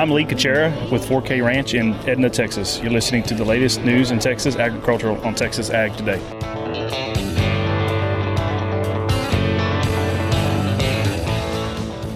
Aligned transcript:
I'm 0.00 0.08
Lee 0.08 0.24
Kachera 0.24 0.90
with 0.90 1.04
4K 1.04 1.44
Ranch 1.44 1.74
in 1.74 1.92
Edna, 2.08 2.30
Texas. 2.30 2.80
You're 2.80 2.90
listening 2.90 3.22
to 3.24 3.34
the 3.34 3.44
latest 3.44 3.82
news 3.82 4.12
in 4.12 4.18
Texas 4.18 4.56
agriculture 4.56 5.10
on 5.10 5.34
Texas 5.34 5.68
Ag 5.68 5.94
Today. 5.94 6.18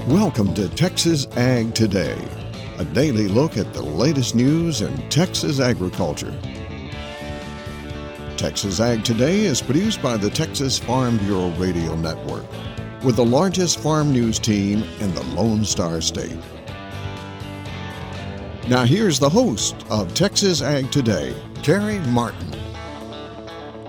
Welcome 0.09 0.55
to 0.55 0.71
Texas 0.71 1.27
Ag 1.37 1.75
Today, 1.75 2.17
a 2.79 2.87
daily 2.87 3.29
look 3.29 3.59
at 3.59 3.75
the 3.75 3.83
latest 3.83 4.35
news 4.35 4.81
in 4.81 4.97
Texas 5.11 5.61
agriculture. 5.61 6.35
Texas 8.39 8.81
Ag 8.81 9.05
Today 9.05 9.41
is 9.41 9.61
produced 9.61 10.01
by 10.01 10.17
the 10.17 10.31
Texas 10.31 10.79
Farm 10.79 11.19
Bureau 11.19 11.51
Radio 11.59 11.95
Network 11.97 12.47
with 13.03 13.17
the 13.17 13.27
largest 13.27 13.79
farm 13.79 14.11
news 14.11 14.39
team 14.39 14.83
in 15.01 15.15
the 15.15 15.23
Lone 15.35 15.67
Star 15.67 16.01
State. 16.01 16.39
Now, 18.67 18.87
here's 18.87 19.19
the 19.19 19.29
host 19.29 19.77
of 19.91 20.15
Texas 20.15 20.63
Ag 20.63 20.91
Today, 20.91 21.35
Carey 21.63 21.99
Martin. 22.09 22.64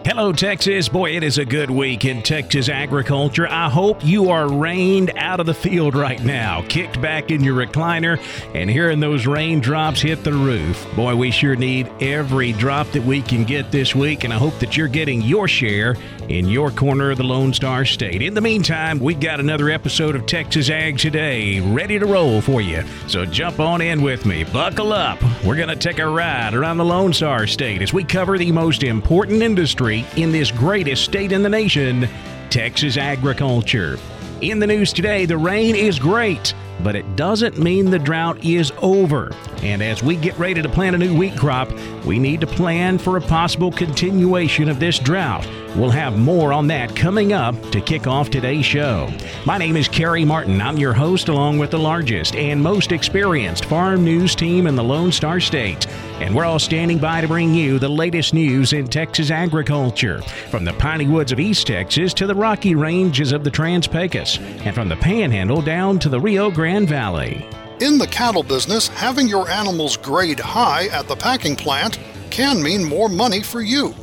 Hello, 0.05 0.31
Texas. 0.31 0.87
Boy, 0.87 1.15
it 1.15 1.23
is 1.23 1.39
a 1.39 1.45
good 1.45 1.71
week 1.71 2.05
in 2.05 2.21
Texas 2.21 2.69
agriculture. 2.69 3.47
I 3.49 3.71
hope 3.71 4.05
you 4.05 4.29
are 4.29 4.47
rained 4.47 5.11
out 5.15 5.39
of 5.39 5.47
the 5.47 5.53
field 5.55 5.95
right 5.95 6.23
now, 6.23 6.63
kicked 6.69 7.01
back 7.01 7.31
in 7.31 7.43
your 7.43 7.55
recliner, 7.55 8.21
and 8.53 8.69
hearing 8.69 8.99
those 8.99 9.25
raindrops 9.25 10.01
hit 10.01 10.23
the 10.23 10.31
roof. 10.31 10.85
Boy, 10.95 11.15
we 11.15 11.31
sure 11.31 11.55
need 11.55 11.91
every 12.01 12.51
drop 12.51 12.85
that 12.91 13.03
we 13.03 13.23
can 13.23 13.45
get 13.45 13.71
this 13.71 13.95
week, 13.95 14.23
and 14.23 14.31
I 14.31 14.37
hope 14.37 14.59
that 14.59 14.77
you're 14.77 14.87
getting 14.87 15.23
your 15.23 15.47
share 15.47 15.95
in 16.29 16.49
your 16.49 16.69
corner 16.69 17.09
of 17.09 17.17
the 17.17 17.23
Lone 17.23 17.51
Star 17.51 17.83
State. 17.83 18.21
In 18.21 18.35
the 18.35 18.41
meantime, 18.41 18.99
we've 18.99 19.19
got 19.19 19.39
another 19.39 19.71
episode 19.71 20.15
of 20.15 20.27
Texas 20.27 20.69
Ag 20.69 20.99
Today 20.99 21.59
ready 21.61 21.97
to 21.97 22.05
roll 22.05 22.41
for 22.41 22.61
you. 22.61 22.83
So 23.07 23.25
jump 23.25 23.59
on 23.59 23.81
in 23.81 24.03
with 24.03 24.27
me. 24.27 24.43
Buckle 24.43 24.93
up. 24.93 25.19
We're 25.43 25.55
going 25.55 25.69
to 25.69 25.75
take 25.75 25.97
a 25.97 26.07
ride 26.07 26.53
around 26.53 26.77
the 26.77 26.85
Lone 26.85 27.11
Star 27.11 27.47
State 27.47 27.81
as 27.81 27.91
we 27.91 28.03
cover 28.03 28.37
the 28.37 28.51
most 28.51 28.83
important 28.83 29.41
industry 29.41 29.94
in 30.15 30.31
this 30.31 30.51
greatest 30.51 31.05
state 31.05 31.31
in 31.31 31.43
the 31.43 31.49
nation, 31.49 32.09
Texas 32.49 32.97
agriculture. 32.97 33.99
In 34.41 34.59
the 34.59 34.67
news 34.67 34.91
today, 34.91 35.25
the 35.25 35.37
rain 35.37 35.75
is 35.75 35.97
great, 35.97 36.53
but 36.83 36.95
it 36.95 37.15
doesn't 37.15 37.57
mean 37.57 37.89
the 37.89 37.99
drought 37.99 38.43
is 38.43 38.71
over. 38.81 39.31
And 39.61 39.81
as 39.81 40.03
we 40.03 40.17
get 40.17 40.37
ready 40.37 40.61
to 40.61 40.67
plant 40.67 40.95
a 40.95 40.99
new 40.99 41.17
wheat 41.17 41.37
crop, 41.37 41.71
we 42.05 42.19
need 42.19 42.41
to 42.41 42.47
plan 42.47 42.97
for 42.97 43.15
a 43.15 43.21
possible 43.21 43.71
continuation 43.71 44.67
of 44.67 44.79
this 44.79 44.99
drought. 44.99 45.47
We'll 45.75 45.89
have 45.89 46.17
more 46.17 46.53
on 46.53 46.67
that 46.67 46.95
coming 46.95 47.33
up 47.33 47.59
to 47.71 47.81
kick 47.81 48.07
off 48.07 48.29
today's 48.29 48.65
show. 48.65 49.11
My 49.45 49.57
name 49.57 49.75
is 49.75 49.87
Carey 49.87 50.23
Martin. 50.23 50.61
I'm 50.61 50.77
your 50.77 50.93
host, 50.93 51.27
along 51.27 51.57
with 51.57 51.71
the 51.71 51.79
largest 51.79 52.35
and 52.35 52.61
most 52.61 52.91
experienced 52.91 53.65
farm 53.65 54.03
news 54.03 54.35
team 54.35 54.67
in 54.67 54.75
the 54.75 54.83
Lone 54.83 55.11
Star 55.11 55.39
State. 55.39 55.87
And 56.19 56.33
we're 56.33 56.45
all 56.45 56.59
standing 56.59 56.97
by 56.97 57.19
to 57.19 57.27
bring 57.27 57.53
you 57.53 57.77
the 57.77 57.89
latest 57.89 58.33
news 58.33 58.71
in 58.71 58.87
Texas 58.87 59.31
agriculture, 59.31 60.21
from 60.49 60.63
the 60.63 60.71
piney 60.73 61.07
woods 61.07 61.33
of 61.33 61.41
East 61.41 61.67
Texas 61.67 62.13
to 62.13 62.25
the 62.25 62.33
rocky 62.33 62.73
ranges 62.73 63.33
of 63.33 63.43
the 63.43 63.51
Trans 63.51 63.85
Pecos, 63.85 64.39
and 64.39 64.73
from 64.73 64.87
the 64.87 64.95
Panhandle 64.95 65.61
down 65.61 65.99
to 65.99 66.07
the 66.07 66.19
Rio 66.19 66.49
Grande 66.49 66.87
Valley. 66.87 67.45
In 67.81 67.97
the 67.97 68.07
cattle 68.07 68.43
business, 68.43 68.87
having 68.87 69.27
your 69.27 69.49
animals 69.49 69.97
grade 69.97 70.39
high 70.39 70.85
at 70.87 71.09
the 71.09 71.17
packing 71.17 71.57
plant 71.57 71.99
can 72.29 72.63
mean 72.63 72.85
more 72.85 73.09
money 73.09 73.41
for 73.41 73.59
you. 73.59 73.93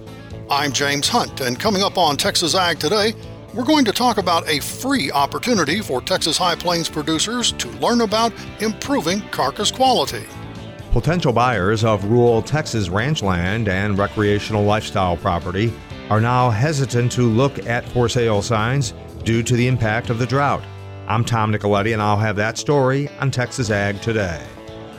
I'm 0.50 0.70
James 0.70 1.08
Hunt, 1.08 1.40
and 1.40 1.58
coming 1.58 1.82
up 1.82 1.96
on 1.96 2.18
Texas 2.18 2.54
Ag 2.54 2.78
Today, 2.78 3.14
we're 3.54 3.64
going 3.64 3.86
to 3.86 3.92
talk 3.92 4.18
about 4.18 4.46
a 4.46 4.60
free 4.60 5.10
opportunity 5.10 5.80
for 5.80 6.02
Texas 6.02 6.36
High 6.36 6.56
Plains 6.56 6.90
producers 6.90 7.52
to 7.52 7.70
learn 7.70 8.02
about 8.02 8.34
improving 8.60 9.22
carcass 9.30 9.70
quality. 9.70 10.24
Potential 10.92 11.32
buyers 11.32 11.84
of 11.84 12.04
rural 12.04 12.42
Texas 12.42 12.90
ranch 12.90 13.22
land 13.22 13.66
and 13.66 13.96
recreational 13.96 14.62
lifestyle 14.62 15.16
property 15.16 15.72
are 16.10 16.20
now 16.20 16.50
hesitant 16.50 17.10
to 17.12 17.22
look 17.22 17.64
at 17.66 17.88
for 17.88 18.10
sale 18.10 18.42
signs 18.42 18.92
due 19.24 19.42
to 19.42 19.56
the 19.56 19.66
impact 19.66 20.10
of 20.10 20.18
the 20.18 20.26
drought. 20.26 20.62
I'm 21.08 21.24
Tom 21.24 21.50
Nicoletti, 21.50 21.94
and 21.94 22.02
I'll 22.02 22.18
have 22.18 22.36
that 22.36 22.58
story 22.58 23.08
on 23.20 23.30
Texas 23.30 23.70
Ag 23.70 24.02
Today. 24.02 24.44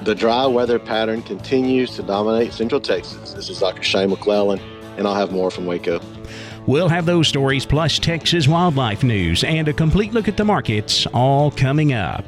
The 0.01 0.15
dry 0.15 0.47
weather 0.47 0.79
pattern 0.79 1.21
continues 1.21 1.95
to 1.97 2.01
dominate 2.01 2.53
Central 2.53 2.81
Texas. 2.81 3.33
This 3.33 3.47
is 3.51 3.59
Dr. 3.59 3.83
Shane 3.83 4.09
McLellan, 4.09 4.59
and 4.97 5.07
I'll 5.07 5.13
have 5.13 5.31
more 5.31 5.51
from 5.51 5.67
Waco. 5.67 6.01
We'll 6.65 6.89
have 6.89 7.05
those 7.05 7.27
stories 7.27 7.67
plus 7.67 7.99
Texas 7.99 8.47
wildlife 8.47 9.03
news 9.03 9.43
and 9.43 9.67
a 9.67 9.73
complete 9.73 10.11
look 10.11 10.27
at 10.27 10.37
the 10.37 10.45
markets 10.45 11.05
all 11.13 11.51
coming 11.51 11.93
up. 11.93 12.25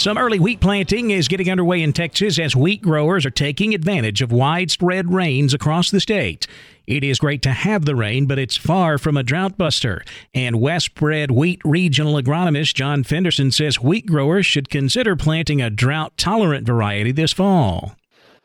Some 0.00 0.16
early 0.16 0.38
wheat 0.38 0.60
planting 0.60 1.10
is 1.10 1.28
getting 1.28 1.50
underway 1.50 1.82
in 1.82 1.92
Texas 1.92 2.38
as 2.38 2.56
wheat 2.56 2.80
growers 2.80 3.26
are 3.26 3.30
taking 3.30 3.74
advantage 3.74 4.22
of 4.22 4.32
widespread 4.32 5.12
rains 5.12 5.52
across 5.52 5.90
the 5.90 6.00
state. 6.00 6.46
It 6.86 7.04
is 7.04 7.18
great 7.18 7.42
to 7.42 7.50
have 7.50 7.84
the 7.84 7.94
rain, 7.94 8.24
but 8.24 8.38
it's 8.38 8.56
far 8.56 8.96
from 8.96 9.18
a 9.18 9.22
drought 9.22 9.58
buster. 9.58 10.02
And 10.32 10.56
Westbred 10.56 11.30
Wheat 11.30 11.60
Regional 11.66 12.14
Agronomist 12.14 12.72
John 12.72 13.04
Fenderson 13.04 13.50
says 13.50 13.82
wheat 13.82 14.06
growers 14.06 14.46
should 14.46 14.70
consider 14.70 15.16
planting 15.16 15.60
a 15.60 15.68
drought 15.68 16.16
tolerant 16.16 16.66
variety 16.66 17.12
this 17.12 17.34
fall. 17.34 17.94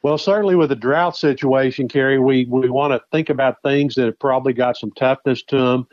Well, 0.03 0.17
certainly 0.17 0.55
with 0.55 0.67
the 0.67 0.75
drought 0.75 1.15
situation, 1.15 1.87
Carey, 1.87 2.19
we, 2.19 2.43
we 2.49 2.69
want 2.69 2.91
to 2.91 3.01
think 3.13 3.29
about 3.29 3.61
things 3.61 3.95
that 3.95 4.07
have 4.07 4.19
probably 4.19 4.51
got 4.51 4.75
some 4.75 4.91
toughness 4.91 5.41
to 5.43 5.57
them 5.57 5.87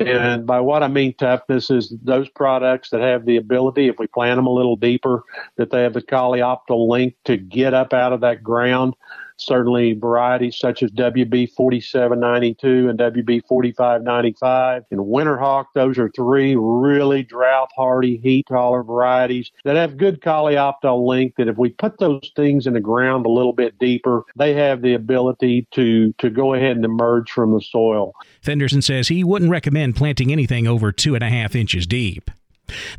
and 0.00 0.46
by 0.46 0.60
what 0.60 0.82
I 0.82 0.88
mean 0.88 1.14
toughness 1.14 1.70
is 1.70 1.92
those 2.02 2.28
products 2.28 2.90
that 2.90 3.00
have 3.00 3.24
the 3.24 3.36
ability, 3.36 3.88
if 3.88 3.98
we 3.98 4.06
plant 4.06 4.38
them 4.38 4.46
a 4.46 4.52
little 4.52 4.76
deeper, 4.76 5.24
that 5.56 5.70
they 5.70 5.82
have 5.82 5.94
the 5.94 6.02
coleoptile 6.02 6.88
length 6.88 7.16
to 7.24 7.36
get 7.36 7.74
up 7.74 7.92
out 7.92 8.12
of 8.12 8.20
that 8.20 8.42
ground 8.42 8.94
certainly 9.40 9.94
varieties 9.94 10.56
such 10.58 10.82
as 10.82 10.90
WB 10.92 11.52
4792 11.52 12.88
and 12.88 12.98
WB 12.98 13.42
4595 13.46 14.84
and 14.90 15.00
Winterhawk. 15.00 15.66
Those 15.74 15.98
are 15.98 16.10
three 16.10 16.56
really 16.56 17.22
drought 17.22 17.70
hardy, 17.76 18.18
heat 18.18 18.46
tolerant 18.48 18.86
varieties 18.86 19.50
that 19.64 19.76
have 19.76 19.96
good 19.96 20.20
coleoptile 20.20 21.06
length. 21.06 21.36
That 21.36 21.48
if 21.48 21.56
we 21.56 21.70
put 21.70 21.98
those 21.98 22.30
things 22.36 22.66
in 22.66 22.74
the 22.74 22.80
ground 22.80 23.26
a 23.26 23.30
little 23.30 23.52
bit 23.52 23.78
deeper, 23.78 24.24
they 24.36 24.54
have 24.54 24.82
the 24.82 24.94
ability 24.94 25.66
to, 25.72 26.12
to 26.18 26.30
go 26.30 26.54
ahead 26.54 26.76
and 26.76 26.84
emerge 26.84 27.30
from 27.30 27.52
the 27.52 27.60
soil. 27.60 28.12
Fenderson 28.42 28.82
says 28.82 29.08
he 29.08 29.24
wouldn't 29.24 29.50
recommend 29.50 29.96
planting 29.96 30.32
anything 30.32 30.66
over 30.66 30.92
two 30.92 31.14
and 31.14 31.24
a 31.24 31.28
half 31.28 31.54
inches 31.54 31.86
deep. 31.86 32.30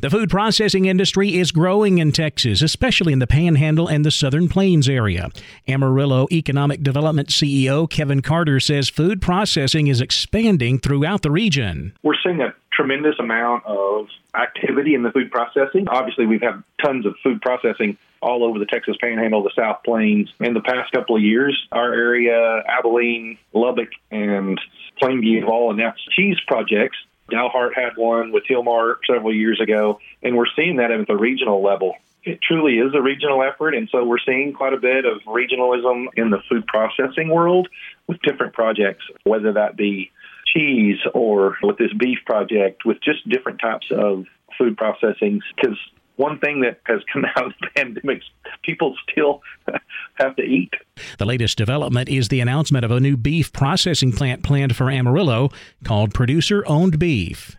The 0.00 0.10
food 0.10 0.30
processing 0.30 0.86
industry 0.86 1.38
is 1.38 1.52
growing 1.52 1.98
in 1.98 2.12
Texas, 2.12 2.62
especially 2.62 3.12
in 3.12 3.18
the 3.18 3.26
Panhandle 3.26 3.88
and 3.88 4.04
the 4.04 4.10
Southern 4.10 4.48
Plains 4.48 4.88
area. 4.88 5.28
Amarillo 5.68 6.26
Economic 6.30 6.82
Development 6.82 7.28
CEO 7.28 7.88
Kevin 7.88 8.22
Carter 8.22 8.60
says 8.60 8.88
food 8.88 9.20
processing 9.20 9.86
is 9.86 10.00
expanding 10.00 10.78
throughout 10.78 11.22
the 11.22 11.30
region. 11.30 11.92
We're 12.02 12.14
seeing 12.22 12.40
a 12.40 12.54
tremendous 12.72 13.16
amount 13.18 13.64
of 13.66 14.06
activity 14.34 14.94
in 14.94 15.02
the 15.02 15.10
food 15.10 15.30
processing. 15.30 15.88
Obviously, 15.88 16.26
we've 16.26 16.42
had 16.42 16.62
tons 16.82 17.06
of 17.06 17.14
food 17.22 17.40
processing 17.42 17.98
all 18.20 18.44
over 18.44 18.58
the 18.58 18.66
Texas 18.66 18.96
Panhandle, 19.00 19.42
the 19.42 19.52
South 19.54 19.82
Plains. 19.84 20.30
In 20.40 20.54
the 20.54 20.60
past 20.60 20.92
couple 20.92 21.16
of 21.16 21.22
years, 21.22 21.60
our 21.72 21.92
area, 21.92 22.62
Abilene, 22.68 23.38
Lubbock, 23.52 23.90
and 24.10 24.60
Plainview 25.02 25.40
have 25.40 25.48
all 25.48 25.72
announced 25.72 26.08
cheese 26.12 26.38
projects 26.46 26.96
Dalhart 27.32 27.74
had 27.74 27.96
one 27.96 28.32
with 28.32 28.44
Hilmar 28.48 28.96
several 29.06 29.34
years 29.34 29.60
ago, 29.60 29.98
and 30.22 30.36
we're 30.36 30.46
seeing 30.54 30.76
that 30.76 30.90
at 30.90 31.06
the 31.06 31.16
regional 31.16 31.62
level. 31.62 31.94
It 32.24 32.40
truly 32.40 32.74
is 32.74 32.94
a 32.94 33.02
regional 33.02 33.42
effort, 33.42 33.74
and 33.74 33.88
so 33.90 34.04
we're 34.04 34.18
seeing 34.24 34.52
quite 34.52 34.74
a 34.74 34.76
bit 34.76 35.04
of 35.04 35.22
regionalism 35.22 36.06
in 36.14 36.30
the 36.30 36.38
food 36.48 36.66
processing 36.66 37.28
world 37.30 37.68
with 38.06 38.20
different 38.22 38.52
projects, 38.52 39.04
whether 39.24 39.54
that 39.54 39.76
be 39.76 40.12
cheese 40.54 40.98
or 41.14 41.56
with 41.62 41.78
this 41.78 41.92
beef 41.98 42.18
project, 42.26 42.84
with 42.84 42.98
just 43.02 43.28
different 43.28 43.60
types 43.60 43.86
of 43.90 44.26
food 44.56 44.76
processing. 44.76 45.40
Because 45.56 45.78
one 46.16 46.38
thing 46.38 46.60
that 46.60 46.80
has 46.84 47.00
come 47.12 47.24
out 47.36 47.46
of 47.46 47.52
the 47.60 47.68
pandemic 47.74 48.22
people 48.62 48.94
still 49.10 49.40
have 50.14 50.36
to 50.36 50.42
eat. 50.42 50.72
The 51.18 51.26
latest 51.26 51.58
development 51.58 52.08
is 52.08 52.28
the 52.28 52.40
announcement 52.40 52.84
of 52.84 52.90
a 52.90 53.00
new 53.00 53.16
beef 53.16 53.52
processing 53.52 54.12
plant 54.12 54.42
planned 54.42 54.76
for 54.76 54.90
Amarillo 54.90 55.50
called 55.84 56.14
Producer 56.14 56.64
Owned 56.66 56.98
Beef. 56.98 57.56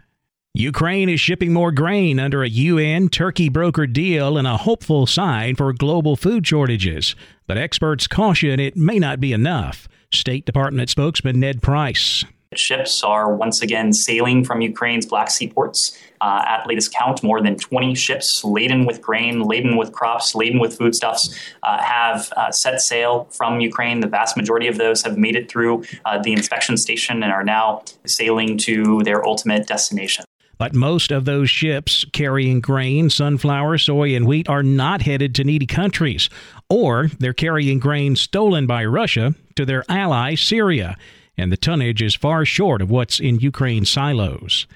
Ukraine 0.56 1.10
is 1.10 1.20
shipping 1.20 1.52
more 1.52 1.72
grain 1.72 2.20
under 2.20 2.44
a 2.44 2.48
UN 2.48 3.10
Turkey 3.10 3.50
brokered 3.50 3.92
deal 3.92 4.38
and 4.38 4.46
a 4.46 4.58
hopeful 4.58 5.08
sign 5.08 5.56
for 5.56 5.74
global 5.74 6.16
food 6.16 6.46
shortages. 6.46 7.16
But 7.48 7.58
experts 7.58 8.06
caution 8.06 8.60
it 8.60 8.78
may 8.78 9.00
not 9.00 9.20
be 9.20 9.34
enough. 9.34 9.88
State 10.12 10.46
Department 10.46 10.92
spokesman 10.92 11.40
Ned 11.40 11.64
Price. 11.64 12.24
Ships 12.58 13.04
are 13.04 13.34
once 13.34 13.62
again 13.62 13.94
sailing 13.94 14.44
from 14.44 14.62
Ukraine's 14.62 15.06
Black 15.06 15.30
Sea 15.30 15.48
ports. 15.48 15.98
Uh, 16.22 16.42
at 16.48 16.66
latest 16.66 16.94
count, 16.94 17.22
more 17.22 17.42
than 17.42 17.58
20 17.58 17.96
ships 17.96 18.46
laden 18.46 18.86
with 18.86 19.02
grain, 19.02 19.42
laden 19.42 19.76
with 19.76 19.92
crops, 19.92 20.34
laden 20.34 20.58
with 20.58 20.78
foodstuffs 20.78 21.38
uh, 21.64 21.82
have 21.84 22.32
uh, 22.38 22.50
set 22.50 22.80
sail 22.80 23.28
from 23.32 23.60
Ukraine. 23.60 24.00
The 24.00 24.08
vast 24.08 24.38
majority 24.38 24.68
of 24.68 24.78
those 24.78 25.02
have 25.04 25.18
made 25.18 25.36
it 25.36 25.52
through 25.52 25.84
uh, 26.06 26.20
the 26.20 26.32
inspection 26.32 26.78
station 26.78 27.24
and 27.24 27.34
are 27.34 27.44
now 27.44 27.84
sailing 28.06 28.58
to 28.60 29.02
their 29.04 29.26
ultimate 29.26 29.68
destination. 29.68 30.24
But 30.58 30.74
most 30.74 31.12
of 31.12 31.26
those 31.26 31.50
ships 31.50 32.06
carrying 32.14 32.62
grain, 32.62 33.10
sunflower, 33.10 33.80
soy, 33.80 34.16
and 34.16 34.26
wheat 34.26 34.48
are 34.48 34.64
not 34.64 35.02
headed 35.02 35.36
to 35.36 35.44
needy 35.44 35.66
countries, 35.66 36.30
or 36.70 37.10
they're 37.20 37.34
carrying 37.34 37.80
grain 37.80 38.16
stolen 38.16 38.66
by 38.66 38.86
Russia 38.86 39.36
to 39.56 39.66
their 39.66 39.84
ally, 39.90 40.36
Syria, 40.36 40.96
and 41.38 41.52
the 41.52 41.58
tonnage 41.58 42.02
is 42.02 42.16
far 42.16 42.46
short 42.46 42.82
of 42.82 42.90
what's 42.90 43.20
in 43.20 43.40
Ukraine's 43.40 43.90
silos. 43.90 44.68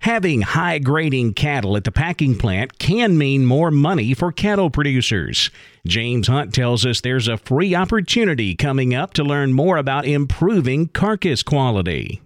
Having 0.00 0.42
high 0.42 0.78
grading 0.78 1.34
cattle 1.34 1.76
at 1.76 1.84
the 1.84 1.92
packing 1.92 2.36
plant 2.36 2.78
can 2.78 3.16
mean 3.16 3.46
more 3.46 3.70
money 3.70 4.14
for 4.14 4.32
cattle 4.32 4.70
producers. 4.70 5.50
James 5.86 6.26
Hunt 6.26 6.52
tells 6.52 6.84
us 6.84 7.00
there's 7.00 7.28
a 7.28 7.36
free 7.36 7.74
opportunity 7.74 8.54
coming 8.54 8.94
up 8.94 9.14
to 9.14 9.24
learn 9.24 9.52
more 9.52 9.76
about 9.76 10.06
improving 10.06 10.88
carcass 10.88 11.42
quality. 11.42 12.20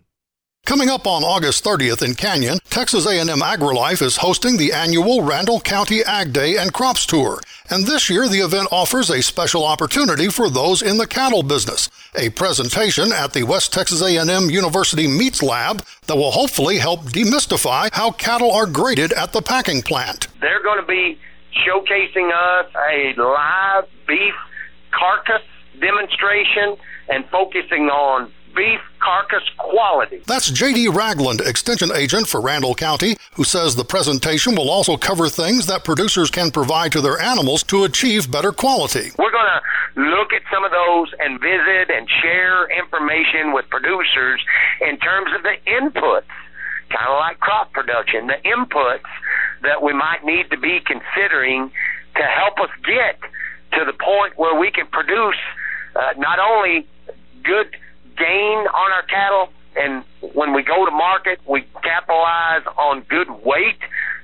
Coming 0.66 0.88
up 0.88 1.06
on 1.06 1.24
August 1.24 1.62
30th 1.62 2.02
in 2.02 2.14
Canyon, 2.14 2.58
Texas 2.70 3.06
A&M 3.06 3.26
AgriLife 3.28 4.00
is 4.00 4.16
hosting 4.16 4.56
the 4.56 4.72
annual 4.72 5.20
Randall 5.20 5.60
County 5.60 6.02
Ag 6.02 6.32
Day 6.32 6.56
and 6.56 6.72
Crops 6.72 7.04
Tour. 7.04 7.38
And 7.68 7.86
this 7.86 8.08
year 8.08 8.28
the 8.28 8.38
event 8.38 8.68
offers 8.72 9.10
a 9.10 9.22
special 9.22 9.62
opportunity 9.66 10.28
for 10.30 10.48
those 10.48 10.80
in 10.80 10.96
the 10.96 11.06
cattle 11.06 11.42
business, 11.42 11.90
a 12.18 12.30
presentation 12.30 13.12
at 13.12 13.34
the 13.34 13.42
West 13.42 13.74
Texas 13.74 14.00
A&M 14.00 14.48
University 14.48 15.06
Meats 15.06 15.42
Lab 15.42 15.84
that 16.06 16.16
will 16.16 16.30
hopefully 16.30 16.78
help 16.78 17.02
demystify 17.02 17.90
how 17.92 18.10
cattle 18.12 18.50
are 18.50 18.66
graded 18.66 19.12
at 19.12 19.34
the 19.34 19.42
packing 19.42 19.82
plant. 19.82 20.28
They're 20.40 20.62
going 20.62 20.80
to 20.80 20.86
be 20.86 21.18
showcasing 21.68 22.30
us 22.32 22.72
a 22.90 23.12
live 23.20 23.84
beef 24.06 24.34
carcass 24.92 25.42
demonstration 25.78 26.78
and 27.10 27.26
focusing 27.28 27.90
on 27.90 28.32
beef 28.54 28.80
carcass 29.00 29.42
quality. 29.58 30.22
That's 30.26 30.50
J.D. 30.50 30.88
Ragland, 30.88 31.40
Extension 31.40 31.90
Agent 31.94 32.28
for 32.28 32.40
Randall 32.40 32.74
County, 32.74 33.16
who 33.34 33.44
says 33.44 33.76
the 33.76 33.84
presentation 33.84 34.54
will 34.54 34.70
also 34.70 34.96
cover 34.96 35.28
things 35.28 35.66
that 35.66 35.84
producers 35.84 36.30
can 36.30 36.50
provide 36.50 36.92
to 36.92 37.00
their 37.00 37.20
animals 37.20 37.62
to 37.64 37.84
achieve 37.84 38.30
better 38.30 38.52
quality. 38.52 39.10
We're 39.18 39.32
going 39.32 39.46
to 39.46 40.00
look 40.00 40.32
at 40.32 40.42
some 40.52 40.64
of 40.64 40.70
those 40.70 41.12
and 41.20 41.40
visit 41.40 41.90
and 41.90 42.08
share 42.22 42.66
information 42.70 43.52
with 43.52 43.68
producers 43.68 44.40
in 44.80 44.98
terms 44.98 45.30
of 45.36 45.42
the 45.42 45.56
inputs, 45.66 46.30
kind 46.90 47.08
of 47.08 47.18
like 47.18 47.38
crop 47.40 47.72
production, 47.72 48.26
the 48.26 48.40
inputs 48.44 49.10
that 49.62 49.82
we 49.82 49.92
might 49.92 50.24
need 50.24 50.50
to 50.50 50.58
be 50.58 50.80
considering 50.80 51.70
to 52.16 52.22
help 52.22 52.58
us 52.60 52.70
get 52.84 53.20
to 53.78 53.84
the 53.84 53.92
point 53.92 54.36
where 54.36 54.58
we 54.58 54.70
can 54.70 54.86
produce 54.86 55.36
uh, 55.96 56.12
not 56.16 56.38
only 56.38 56.86
good 57.42 57.76
gain 58.16 58.58
on 58.66 58.92
our 58.92 59.02
cattle, 59.02 59.48
and 59.76 60.04
when 60.34 60.52
we 60.52 60.62
go 60.62 60.84
to 60.84 60.90
market, 60.90 61.40
we 61.48 61.62
capitalize 61.82 62.62
on 62.78 63.02
good 63.08 63.30
weight. 63.44 63.78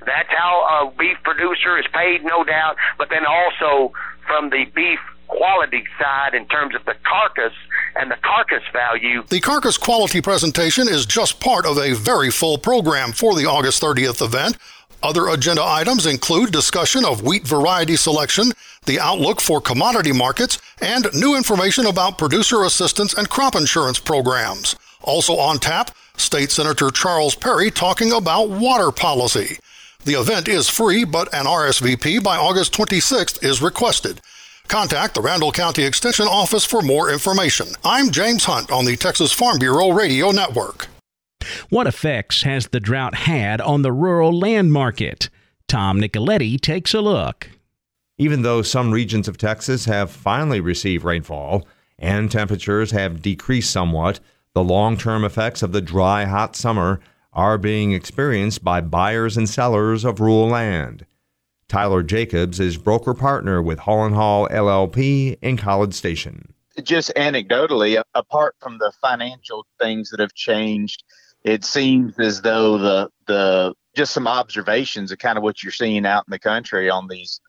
That's 0.05 0.29
how 0.29 0.89
a 0.91 0.97
beef 0.97 1.17
producer 1.23 1.77
is 1.77 1.85
paid, 1.93 2.23
no 2.23 2.43
doubt. 2.43 2.77
But 2.97 3.09
then 3.09 3.25
also 3.25 3.93
from 4.25 4.49
the 4.49 4.65
beef 4.73 4.99
quality 5.27 5.83
side 5.99 6.33
in 6.33 6.45
terms 6.47 6.75
of 6.75 6.83
the 6.85 6.95
carcass 7.03 7.53
and 7.95 8.11
the 8.11 8.17
carcass 8.21 8.63
value. 8.73 9.23
The 9.29 9.39
carcass 9.39 9.77
quality 9.77 10.21
presentation 10.21 10.87
is 10.87 11.05
just 11.05 11.39
part 11.39 11.65
of 11.65 11.77
a 11.77 11.93
very 11.93 12.29
full 12.29 12.57
program 12.57 13.11
for 13.11 13.35
the 13.35 13.45
August 13.45 13.81
30th 13.81 14.23
event. 14.23 14.57
Other 15.03 15.29
agenda 15.29 15.63
items 15.63 16.05
include 16.05 16.51
discussion 16.51 17.05
of 17.05 17.23
wheat 17.23 17.47
variety 17.47 17.95
selection, 17.95 18.51
the 18.85 18.99
outlook 18.99 19.41
for 19.41 19.59
commodity 19.59 20.11
markets, 20.11 20.59
and 20.81 21.07
new 21.13 21.35
information 21.35 21.85
about 21.85 22.17
producer 22.17 22.63
assistance 22.63 23.13
and 23.13 23.29
crop 23.29 23.55
insurance 23.55 23.99
programs. 23.99 24.75
Also 25.01 25.37
on 25.37 25.59
tap, 25.59 25.91
State 26.17 26.51
Senator 26.51 26.91
Charles 26.91 27.35
Perry 27.35 27.71
talking 27.71 28.11
about 28.11 28.49
water 28.49 28.91
policy. 28.91 29.57
The 30.03 30.19
event 30.19 30.47
is 30.47 30.67
free, 30.67 31.03
but 31.03 31.33
an 31.33 31.45
RSVP 31.45 32.23
by 32.23 32.37
August 32.37 32.73
26th 32.73 33.43
is 33.43 33.61
requested. 33.61 34.19
Contact 34.67 35.15
the 35.15 35.21
Randall 35.21 35.51
County 35.51 35.83
Extension 35.83 36.27
Office 36.27 36.65
for 36.65 36.81
more 36.81 37.11
information. 37.11 37.67
I'm 37.83 38.09
James 38.09 38.45
Hunt 38.45 38.71
on 38.71 38.85
the 38.85 38.95
Texas 38.95 39.31
Farm 39.31 39.59
Bureau 39.59 39.91
Radio 39.91 40.31
Network. 40.31 40.87
What 41.69 41.87
effects 41.87 42.43
has 42.43 42.67
the 42.67 42.79
drought 42.79 43.15
had 43.15 43.61
on 43.61 43.81
the 43.81 43.91
rural 43.91 44.37
land 44.37 44.71
market? 44.71 45.29
Tom 45.67 45.99
Nicoletti 45.99 46.59
takes 46.59 46.93
a 46.93 47.01
look. 47.01 47.49
Even 48.21 48.43
though 48.43 48.61
some 48.61 48.91
regions 48.91 49.27
of 49.27 49.39
Texas 49.39 49.85
have 49.85 50.11
finally 50.11 50.59
received 50.59 51.03
rainfall 51.03 51.67
and 51.97 52.29
temperatures 52.29 52.91
have 52.91 53.19
decreased 53.19 53.71
somewhat, 53.71 54.19
the 54.53 54.63
long 54.63 54.95
term 54.95 55.23
effects 55.23 55.63
of 55.63 55.71
the 55.71 55.81
dry, 55.81 56.25
hot 56.25 56.55
summer 56.55 56.99
are 57.33 57.57
being 57.57 57.93
experienced 57.93 58.63
by 58.63 58.79
buyers 58.79 59.37
and 59.37 59.49
sellers 59.49 60.05
of 60.05 60.19
rural 60.19 60.47
land. 60.47 61.03
Tyler 61.67 62.03
Jacobs 62.03 62.59
is 62.59 62.77
broker 62.77 63.15
partner 63.15 63.59
with 63.59 63.79
Hall 63.79 64.07
& 64.09 64.13
Hall 64.13 64.47
LLP 64.49 65.39
in 65.41 65.57
College 65.57 65.95
Station. 65.95 66.53
Just 66.83 67.11
anecdotally, 67.17 67.99
apart 68.13 68.55
from 68.61 68.77
the 68.77 68.91
financial 69.01 69.65
things 69.79 70.11
that 70.11 70.19
have 70.19 70.35
changed 70.35 71.03
it 71.43 71.65
seems 71.65 72.19
as 72.19 72.41
though 72.41 72.77
the 72.77 73.09
the 73.25 73.73
just 73.95 74.13
some 74.13 74.27
observations 74.27 75.11
of 75.11 75.17
kind 75.17 75.37
of 75.37 75.43
what 75.43 75.63
you're 75.63 75.71
seeing 75.71 76.05
out 76.05 76.23
in 76.27 76.31
the 76.31 76.39
country 76.39 76.87
on 76.87 77.07
these 77.07 77.41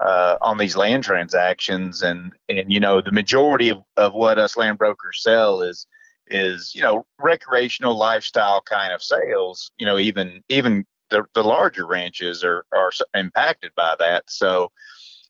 uh, 0.00 0.36
on 0.40 0.58
these 0.58 0.76
land 0.76 1.04
transactions. 1.04 2.02
And 2.02 2.32
and 2.48 2.72
you 2.72 2.80
know 2.80 3.00
the 3.00 3.12
majority 3.12 3.68
of, 3.68 3.78
of 3.96 4.14
what 4.14 4.38
us 4.38 4.56
land 4.56 4.78
brokers 4.78 5.22
sell 5.22 5.62
is 5.62 5.86
is 6.28 6.74
you 6.74 6.82
know 6.82 7.06
recreational 7.20 7.96
lifestyle 7.96 8.60
kind 8.60 8.92
of 8.92 9.02
sales. 9.02 9.70
You 9.78 9.86
know 9.86 9.98
even 9.98 10.42
even 10.48 10.84
the, 11.10 11.24
the 11.34 11.44
larger 11.44 11.86
ranches 11.86 12.44
are 12.44 12.64
are 12.74 12.92
impacted 13.14 13.72
by 13.76 13.94
that. 13.98 14.24
So 14.28 14.70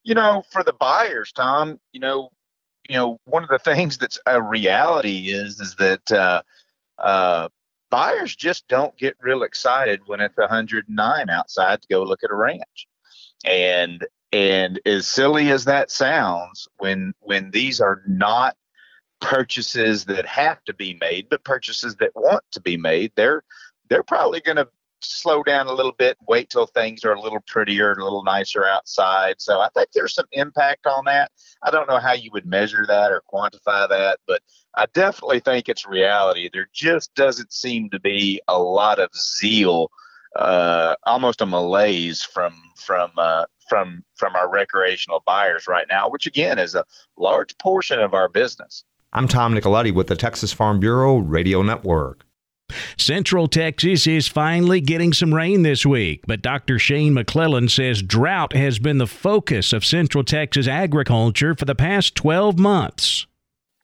you 0.03 0.15
know 0.15 0.43
for 0.51 0.63
the 0.63 0.73
buyers 0.73 1.31
tom 1.33 1.77
you 1.91 1.99
know 1.99 2.29
you 2.87 2.95
know 2.95 3.19
one 3.25 3.43
of 3.43 3.49
the 3.49 3.59
things 3.59 3.97
that's 3.97 4.19
a 4.25 4.41
reality 4.41 5.29
is 5.29 5.59
is 5.59 5.75
that 5.75 6.11
uh, 6.11 6.41
uh, 6.97 7.49
buyers 7.89 8.35
just 8.35 8.67
don't 8.67 8.97
get 8.97 9.15
real 9.19 9.43
excited 9.43 10.01
when 10.05 10.19
it's 10.19 10.37
109 10.37 11.29
outside 11.29 11.81
to 11.81 11.87
go 11.89 12.03
look 12.03 12.23
at 12.23 12.31
a 12.31 12.35
ranch. 12.35 12.87
And 13.45 14.05
and 14.31 14.79
as 14.85 15.07
silly 15.07 15.51
as 15.51 15.65
that 15.65 15.91
sounds, 15.91 16.67
when 16.77 17.13
when 17.19 17.51
these 17.51 17.81
are 17.81 18.01
not 18.07 18.55
purchases 19.21 20.05
that 20.05 20.25
have 20.25 20.63
to 20.65 20.73
be 20.73 20.97
made, 21.01 21.27
but 21.29 21.43
purchases 21.43 21.95
that 21.97 22.11
want 22.15 22.43
to 22.51 22.61
be 22.61 22.77
made, 22.77 23.11
they're 23.15 23.43
they're 23.89 24.03
probably 24.03 24.39
going 24.41 24.57
to 24.57 24.69
slow 25.01 25.43
down 25.43 25.67
a 25.67 25.73
little 25.73 25.93
bit, 25.93 26.17
wait 26.27 26.49
till 26.49 26.67
things 26.67 27.03
are 27.05 27.13
a 27.13 27.21
little 27.21 27.41
prettier, 27.47 27.93
a 27.93 28.03
little 28.03 28.23
nicer 28.23 28.65
outside. 28.65 29.35
So 29.39 29.59
I 29.59 29.69
think 29.69 29.89
there's 29.93 30.13
some 30.13 30.27
impact 30.31 30.85
on 30.85 31.05
that. 31.05 31.31
I 31.63 31.71
don't 31.71 31.89
know 31.89 31.99
how 31.99 32.13
you 32.13 32.29
would 32.33 32.45
measure 32.45 32.85
that 32.85 33.11
or 33.11 33.23
quantify 33.31 33.87
that, 33.89 34.19
but 34.27 34.41
I 34.75 34.85
definitely 34.93 35.39
think 35.39 35.69
it's 35.69 35.87
reality. 35.87 36.49
There 36.51 36.67
just 36.73 37.13
doesn't 37.15 37.51
seem 37.51 37.89
to 37.91 37.99
be 37.99 38.41
a 38.47 38.59
lot 38.59 38.99
of 38.99 39.09
zeal, 39.15 39.89
uh, 40.35 40.95
almost 41.03 41.41
a 41.41 41.45
malaise 41.45 42.23
from 42.23 42.53
from 42.75 43.11
uh, 43.17 43.45
from 43.67 44.03
from 44.15 44.35
our 44.35 44.49
recreational 44.49 45.23
buyers 45.25 45.67
right 45.67 45.87
now, 45.89 46.09
which 46.09 46.25
again 46.25 46.59
is 46.59 46.75
a 46.75 46.85
large 47.17 47.57
portion 47.57 47.99
of 47.99 48.13
our 48.13 48.29
business. 48.29 48.83
I'm 49.13 49.27
Tom 49.27 49.55
Nicoletti 49.55 49.93
with 49.93 50.07
the 50.07 50.15
Texas 50.15 50.53
Farm 50.53 50.79
Bureau 50.79 51.17
Radio 51.17 51.61
Network. 51.61 52.25
Central 52.97 53.47
Texas 53.47 54.05
is 54.05 54.27
finally 54.27 54.79
getting 54.79 55.13
some 55.13 55.33
rain 55.33 55.63
this 55.63 55.85
week, 55.85 56.23
but 56.27 56.43
Dr. 56.43 56.77
Shane 56.77 57.13
McLellan 57.13 57.69
says 57.69 58.03
drought 58.03 58.53
has 58.53 58.77
been 58.77 58.99
the 58.99 59.07
focus 59.07 59.73
of 59.73 59.83
Central 59.83 60.23
Texas 60.23 60.67
agriculture 60.67 61.55
for 61.55 61.65
the 61.65 61.73
past 61.73 62.13
12 62.15 62.59
months. 62.59 63.25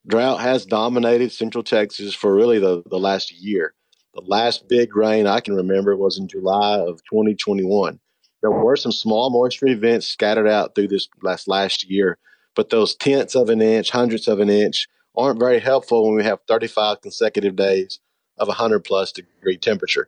Drought 0.08 0.40
has 0.42 0.68
dominated 0.68 1.32
Central 1.32 1.64
Texas 1.64 2.14
for 2.14 2.36
really 2.36 2.60
the, 2.60 2.84
the 2.86 3.00
last 3.00 3.32
year. 3.32 3.74
The 4.16 4.22
last 4.22 4.70
big 4.70 4.96
rain 4.96 5.28
I 5.28 5.42
can 5.42 5.56
remember 5.56 5.98
was 5.98 6.18
in 6.18 6.30
July 6.30 6.80
of 6.80 7.04
2021. 7.04 8.00
There 8.42 8.50
were 8.50 8.78
some 8.78 8.94
small 8.94 9.30
moisture 9.30 9.68
events 9.68 10.08
scattered 10.08 10.48
out 10.48 10.74
through 10.74 10.88
this 10.88 11.10
last 11.22 11.50
last 11.50 11.90
year, 11.90 12.18
but 12.56 12.70
those 12.70 12.96
tenths 12.96 13.36
of 13.36 13.50
an 13.50 13.62
inch, 13.62 13.90
hundredths 13.90 14.30
of 14.30 14.40
an 14.40 14.50
inch 14.50 14.88
aren't 15.18 15.40
very 15.40 15.60
helpful 15.60 16.06
when 16.08 16.16
we 16.16 16.24
have 16.24 16.40
35 16.48 17.02
consecutive 17.02 17.58
days 17.58 18.00
of 18.38 18.48
100 18.48 18.86
plus 18.86 19.12
degree 19.12 19.58
temperature. 19.58 20.08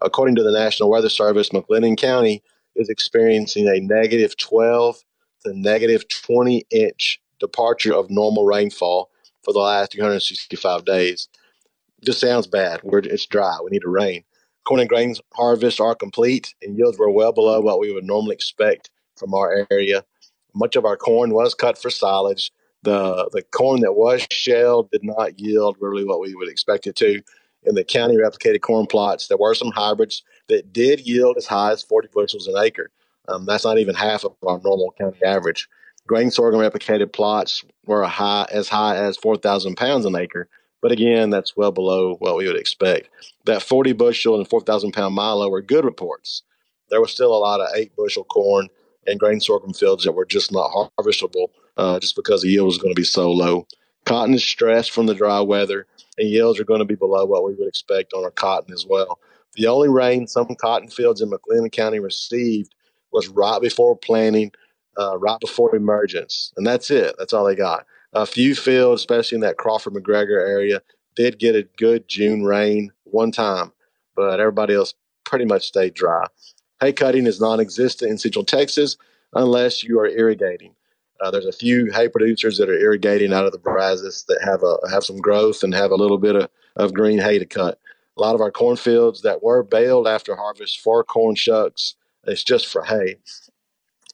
According 0.00 0.36
to 0.36 0.44
the 0.44 0.52
National 0.52 0.88
Weather 0.88 1.08
Service, 1.08 1.48
McLennan 1.48 1.98
County 1.98 2.44
is 2.76 2.88
experiencing 2.88 3.66
a 3.66 3.80
negative 3.80 4.36
12 4.36 5.02
to 5.46 5.52
negative 5.52 6.08
20 6.08 6.64
inch 6.70 7.20
departure 7.40 7.92
of 7.92 8.08
normal 8.08 8.44
rainfall 8.44 9.10
for 9.42 9.52
the 9.52 9.58
last 9.58 9.92
365 9.94 10.84
days. 10.84 11.28
This 12.02 12.18
sounds 12.18 12.46
bad. 12.46 12.80
We're, 12.82 12.98
it's 12.98 13.26
dry. 13.26 13.58
We 13.62 13.70
need 13.70 13.84
a 13.84 13.88
rain. 13.88 14.24
Corn 14.64 14.80
and 14.80 14.88
grains 14.88 15.20
harvests 15.34 15.80
are 15.80 15.94
complete, 15.94 16.54
and 16.62 16.76
yields 16.76 16.98
were 16.98 17.10
well 17.10 17.32
below 17.32 17.60
what 17.60 17.80
we 17.80 17.92
would 17.92 18.04
normally 18.04 18.34
expect 18.34 18.90
from 19.16 19.34
our 19.34 19.66
area. 19.70 20.04
Much 20.54 20.76
of 20.76 20.84
our 20.84 20.96
corn 20.96 21.32
was 21.32 21.54
cut 21.54 21.80
for 21.80 21.90
silage. 21.90 22.52
The 22.82 23.28
the 23.32 23.42
corn 23.42 23.80
that 23.80 23.94
was 23.94 24.26
shelled 24.30 24.90
did 24.90 25.02
not 25.02 25.40
yield 25.40 25.76
really 25.80 26.04
what 26.04 26.20
we 26.20 26.34
would 26.34 26.48
expect 26.48 26.86
it 26.86 26.96
to 26.96 27.22
in 27.64 27.74
the 27.74 27.84
county 27.84 28.16
replicated 28.16 28.60
corn 28.60 28.86
plots. 28.86 29.26
There 29.26 29.36
were 29.36 29.54
some 29.54 29.72
hybrids 29.72 30.22
that 30.48 30.72
did 30.72 31.06
yield 31.06 31.36
as 31.36 31.46
high 31.46 31.72
as 31.72 31.82
40 31.82 32.08
bushels 32.12 32.46
an 32.46 32.56
acre. 32.56 32.90
Um, 33.28 33.44
that's 33.46 33.64
not 33.64 33.78
even 33.78 33.94
half 33.94 34.24
of 34.24 34.34
our 34.46 34.60
normal 34.64 34.94
county 34.98 35.22
average. 35.24 35.68
Grain 36.06 36.30
sorghum 36.30 36.60
replicated 36.60 37.12
plots 37.12 37.64
were 37.84 38.04
high, 38.04 38.46
as 38.50 38.68
high 38.68 38.96
as 38.96 39.16
4,000 39.18 39.76
pounds 39.76 40.06
an 40.06 40.16
acre, 40.16 40.48
but 40.80 40.92
again, 40.92 41.30
that's 41.30 41.56
well 41.56 41.72
below 41.72 42.16
what 42.16 42.36
we 42.36 42.46
would 42.46 42.58
expect. 42.58 43.08
That 43.44 43.62
40 43.62 43.92
bushel 43.92 44.36
and 44.36 44.48
4,000 44.48 44.92
pound 44.92 45.14
milo 45.14 45.48
were 45.48 45.62
good 45.62 45.84
reports. 45.84 46.42
There 46.90 47.00
was 47.00 47.10
still 47.10 47.34
a 47.34 47.38
lot 47.38 47.60
of 47.60 47.68
eight 47.74 47.94
bushel 47.96 48.24
corn 48.24 48.68
and 49.06 49.18
grain 49.18 49.40
sorghum 49.40 49.72
fields 49.72 50.04
that 50.04 50.12
were 50.12 50.24
just 50.24 50.52
not 50.52 50.70
harvestable 50.98 51.48
uh, 51.76 51.98
just 51.98 52.16
because 52.16 52.42
the 52.42 52.48
yield 52.48 52.66
was 52.66 52.78
going 52.78 52.94
to 52.94 53.00
be 53.00 53.04
so 53.04 53.30
low. 53.30 53.66
Cotton 54.04 54.34
is 54.34 54.44
stressed 54.44 54.90
from 54.92 55.06
the 55.06 55.14
dry 55.14 55.40
weather, 55.40 55.86
and 56.16 56.28
yields 56.28 56.58
are 56.58 56.64
going 56.64 56.78
to 56.78 56.84
be 56.84 56.94
below 56.94 57.24
what 57.24 57.44
we 57.44 57.54
would 57.54 57.68
expect 57.68 58.12
on 58.12 58.24
our 58.24 58.30
cotton 58.30 58.72
as 58.72 58.86
well. 58.86 59.18
The 59.54 59.66
only 59.66 59.88
rain 59.88 60.26
some 60.26 60.54
cotton 60.60 60.88
fields 60.88 61.20
in 61.20 61.30
McLennan 61.30 61.72
County 61.72 61.98
received 61.98 62.74
was 63.12 63.28
right 63.28 63.60
before 63.60 63.96
planting, 63.96 64.52
uh, 64.98 65.18
right 65.18 65.40
before 65.40 65.74
emergence, 65.74 66.52
and 66.56 66.66
that's 66.66 66.90
it. 66.90 67.14
That's 67.18 67.32
all 67.32 67.44
they 67.44 67.54
got. 67.54 67.86
A 68.14 68.26
few 68.26 68.54
fields, 68.54 69.02
especially 69.02 69.36
in 69.36 69.42
that 69.42 69.58
Crawford 69.58 69.92
McGregor 69.92 70.40
area, 70.40 70.80
did 71.14 71.38
get 71.38 71.54
a 71.54 71.68
good 71.76 72.08
June 72.08 72.44
rain 72.44 72.92
one 73.04 73.32
time, 73.32 73.72
but 74.16 74.40
everybody 74.40 74.74
else 74.74 74.94
pretty 75.24 75.44
much 75.44 75.66
stayed 75.66 75.94
dry. 75.94 76.26
Hay 76.80 76.92
cutting 76.92 77.26
is 77.26 77.40
non 77.40 77.60
existent 77.60 78.10
in 78.10 78.18
central 78.18 78.44
Texas 78.44 78.96
unless 79.34 79.82
you 79.82 79.98
are 80.00 80.06
irrigating. 80.06 80.74
Uh, 81.20 81.30
there's 81.30 81.46
a 81.46 81.52
few 81.52 81.90
hay 81.92 82.08
producers 82.08 82.56
that 82.58 82.70
are 82.70 82.78
irrigating 82.78 83.32
out 83.32 83.44
of 83.44 83.52
the 83.52 83.58
Brazos 83.58 84.24
that 84.28 84.40
have 84.42 84.62
a 84.62 84.76
have 84.90 85.04
some 85.04 85.18
growth 85.18 85.62
and 85.62 85.74
have 85.74 85.90
a 85.90 85.96
little 85.96 86.18
bit 86.18 86.36
of, 86.36 86.48
of 86.76 86.94
green 86.94 87.18
hay 87.18 87.38
to 87.38 87.46
cut. 87.46 87.78
A 88.16 88.20
lot 88.20 88.34
of 88.34 88.40
our 88.40 88.52
cornfields 88.52 89.22
that 89.22 89.42
were 89.42 89.62
baled 89.62 90.06
after 90.06 90.36
harvest 90.36 90.80
for 90.80 91.04
corn 91.04 91.34
shucks, 91.34 91.96
it's 92.24 92.44
just 92.44 92.66
for 92.68 92.84
hay. 92.84 93.16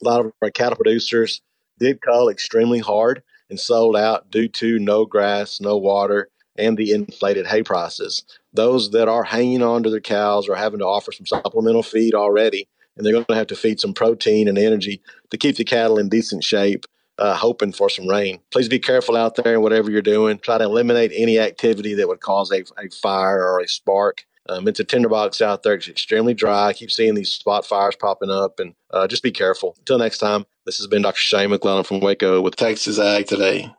A 0.02 0.04
lot 0.04 0.24
of 0.24 0.32
our 0.42 0.50
cattle 0.50 0.76
producers 0.76 1.42
did 1.78 2.00
cull 2.00 2.28
extremely 2.28 2.80
hard 2.80 3.22
and 3.50 3.60
sold 3.60 3.96
out 3.96 4.30
due 4.30 4.48
to 4.48 4.78
no 4.78 5.04
grass, 5.04 5.60
no 5.60 5.76
water, 5.76 6.28
and 6.56 6.76
the 6.76 6.92
inflated 6.92 7.46
hay 7.46 7.62
prices. 7.62 8.24
Those 8.52 8.90
that 8.92 9.08
are 9.08 9.24
hanging 9.24 9.62
on 9.62 9.82
to 9.82 9.90
their 9.90 10.00
cows 10.00 10.48
are 10.48 10.54
having 10.54 10.78
to 10.78 10.86
offer 10.86 11.12
some 11.12 11.26
supplemental 11.26 11.82
feed 11.82 12.14
already, 12.14 12.68
and 12.96 13.04
they're 13.04 13.12
going 13.12 13.24
to 13.26 13.34
have 13.34 13.48
to 13.48 13.56
feed 13.56 13.80
some 13.80 13.92
protein 13.92 14.48
and 14.48 14.58
energy 14.58 15.02
to 15.30 15.36
keep 15.36 15.56
the 15.56 15.64
cattle 15.64 15.98
in 15.98 16.08
decent 16.08 16.44
shape, 16.44 16.86
uh, 17.18 17.34
hoping 17.34 17.72
for 17.72 17.90
some 17.90 18.08
rain. 18.08 18.40
Please 18.50 18.68
be 18.68 18.78
careful 18.78 19.16
out 19.16 19.34
there 19.36 19.54
in 19.54 19.62
whatever 19.62 19.90
you're 19.90 20.02
doing. 20.02 20.38
Try 20.38 20.58
to 20.58 20.64
eliminate 20.64 21.12
any 21.14 21.38
activity 21.38 21.94
that 21.94 22.08
would 22.08 22.20
cause 22.20 22.50
a, 22.52 22.64
a 22.78 22.88
fire 22.90 23.44
or 23.44 23.60
a 23.60 23.68
spark. 23.68 24.24
Um, 24.48 24.68
it's 24.68 24.80
a 24.80 24.84
tinderbox 24.84 25.40
out 25.40 25.62
there. 25.62 25.74
It's 25.74 25.88
extremely 25.88 26.34
dry. 26.34 26.68
I 26.68 26.72
keep 26.74 26.90
seeing 26.90 27.14
these 27.14 27.32
spot 27.32 27.64
fires 27.64 27.96
popping 27.96 28.30
up, 28.30 28.60
and 28.60 28.74
uh, 28.90 29.06
just 29.06 29.22
be 29.22 29.32
careful. 29.32 29.74
Until 29.78 29.98
next 29.98 30.18
time, 30.18 30.44
this 30.66 30.78
has 30.78 30.86
been 30.86 31.02
Dr. 31.02 31.18
Shane 31.18 31.50
McLellan 31.50 31.86
from 31.86 32.00
Waco 32.00 32.40
with 32.40 32.56
Texas 32.56 32.98
Ag 32.98 33.26
Today. 33.26 33.72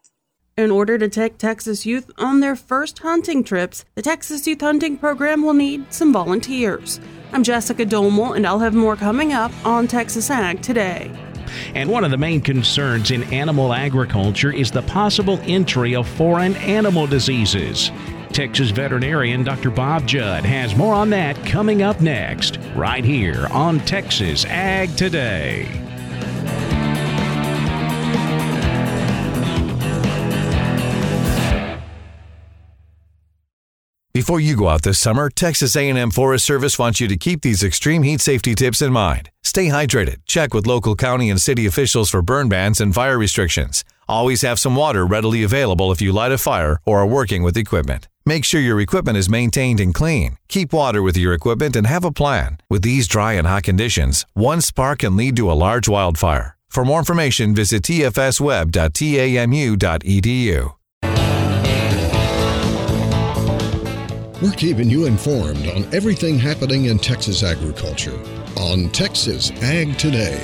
In 0.58 0.72
order 0.72 0.98
to 0.98 1.10
take 1.10 1.38
Texas 1.38 1.86
youth 1.86 2.10
on 2.18 2.40
their 2.40 2.56
first 2.56 3.00
hunting 3.00 3.44
trips, 3.44 3.84
the 3.96 4.02
Texas 4.02 4.48
Youth 4.48 4.62
Hunting 4.62 4.98
Program 4.98 5.44
will 5.44 5.54
need 5.54 5.92
some 5.94 6.14
volunteers. 6.14 7.02
I'm 7.34 7.44
Jessica 7.44 7.86
Domel, 7.86 8.38
and 8.38 8.48
I'll 8.48 8.60
have 8.60 8.74
more 8.74 8.96
coming 8.96 9.34
up 9.34 9.52
on 9.66 9.86
Texas 9.86 10.30
Ag 10.30 10.62
today. 10.62 11.12
And 11.74 11.90
one 11.90 12.06
of 12.06 12.12
the 12.12 12.18
main 12.18 12.40
concerns 12.40 13.12
in 13.12 13.24
animal 13.34 13.74
agriculture 13.74 14.52
is 14.52 14.72
the 14.72 14.82
possible 14.84 15.40
entry 15.44 15.94
of 15.94 16.08
foreign 16.08 16.56
animal 16.58 17.06
diseases. 17.06 17.92
Texas 18.36 18.70
veterinarian 18.70 19.46
Dr. 19.46 19.72
Bob 19.72 20.06
Judd 20.06 20.44
has 20.44 20.76
more 20.76 20.94
on 20.94 21.10
that 21.12 21.38
coming 21.46 21.84
up 21.84 22.02
next, 22.02 22.60
right 22.76 23.06
here 23.06 23.48
on 23.50 23.80
Texas 23.80 24.44
Ag 24.44 24.94
Today. 24.98 25.66
Before 34.14 34.42
you 34.42 34.58
go 34.58 34.68
out 34.68 34.82
this 34.82 35.00
summer, 35.00 35.30
Texas 35.30 35.74
A&M 35.78 36.12
Forest 36.12 36.44
Service 36.44 36.78
wants 36.78 37.00
you 37.00 37.08
to 37.08 37.16
keep 37.16 37.42
these 37.42 37.64
extreme 37.64 38.04
heat 38.04 38.20
safety 38.20 38.54
tips 38.54 38.82
in 38.82 38.92
mind. 38.92 39.30
Stay 39.46 39.68
hydrated. 39.68 40.18
Check 40.26 40.54
with 40.54 40.68
local 40.68 40.98
county 40.98 41.30
and 41.30 41.42
city 41.42 41.66
officials 41.66 42.10
for 42.10 42.22
burn 42.22 42.50
bans 42.50 42.82
and 42.82 42.94
fire 42.94 43.18
restrictions. 43.18 43.86
Always 44.10 44.42
have 44.42 44.60
some 44.60 44.76
water 44.76 45.06
readily 45.06 45.44
available 45.44 45.90
if 45.94 46.02
you 46.02 46.12
light 46.12 46.34
a 46.34 46.38
fire 46.38 46.82
or 46.86 47.00
are 47.00 47.08
working 47.08 47.42
with 47.42 47.56
equipment. 47.56 48.10
Make 48.28 48.44
sure 48.44 48.60
your 48.60 48.80
equipment 48.80 49.20
is 49.20 49.30
maintained 49.30 49.80
and 49.80 49.94
clean. 49.94 50.40
Keep 50.50 50.74
water 50.74 51.04
with 51.04 51.16
your 51.16 51.36
equipment 51.36 51.76
and 51.76 51.86
have 51.86 52.04
a 52.04 52.12
plan. 52.12 52.58
With 52.72 52.82
these 52.82 53.08
dry 53.08 53.34
and 53.34 53.46
hot 53.46 53.62
conditions, 53.62 54.26
one 54.34 54.62
spark 54.62 55.00
can 55.00 55.16
lead 55.16 55.36
to 55.36 55.52
a 55.52 55.54
large 55.54 55.88
wildfire. 55.88 56.58
For 56.68 56.84
more 56.84 56.98
information, 56.98 57.54
visit 57.54 57.84
tfsweb.tamu.edu. 57.84 60.74
We're 64.42 64.52
keeping 64.52 64.90
you 64.90 65.06
informed 65.06 65.68
on 65.68 65.86
everything 65.94 66.40
happening 66.40 66.86
in 66.86 66.98
Texas 66.98 67.44
agriculture 67.44 68.20
on 68.58 68.90
Texas 68.90 69.52
Ag 69.62 70.00
Today. 70.00 70.44